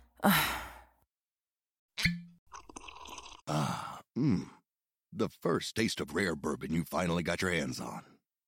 [3.47, 4.45] Ah, Mmm.
[5.11, 8.03] The first taste of rare bourbon you finally got your hands on.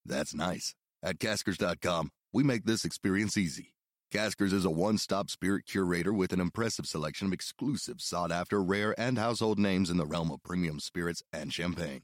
[0.05, 0.73] That's nice.
[1.03, 3.73] At Caskers.com, we make this experience easy.
[4.09, 8.63] Caskers is a one stop spirit curator with an impressive selection of exclusive, sought after,
[8.63, 12.03] rare, and household names in the realm of premium spirits and champagne.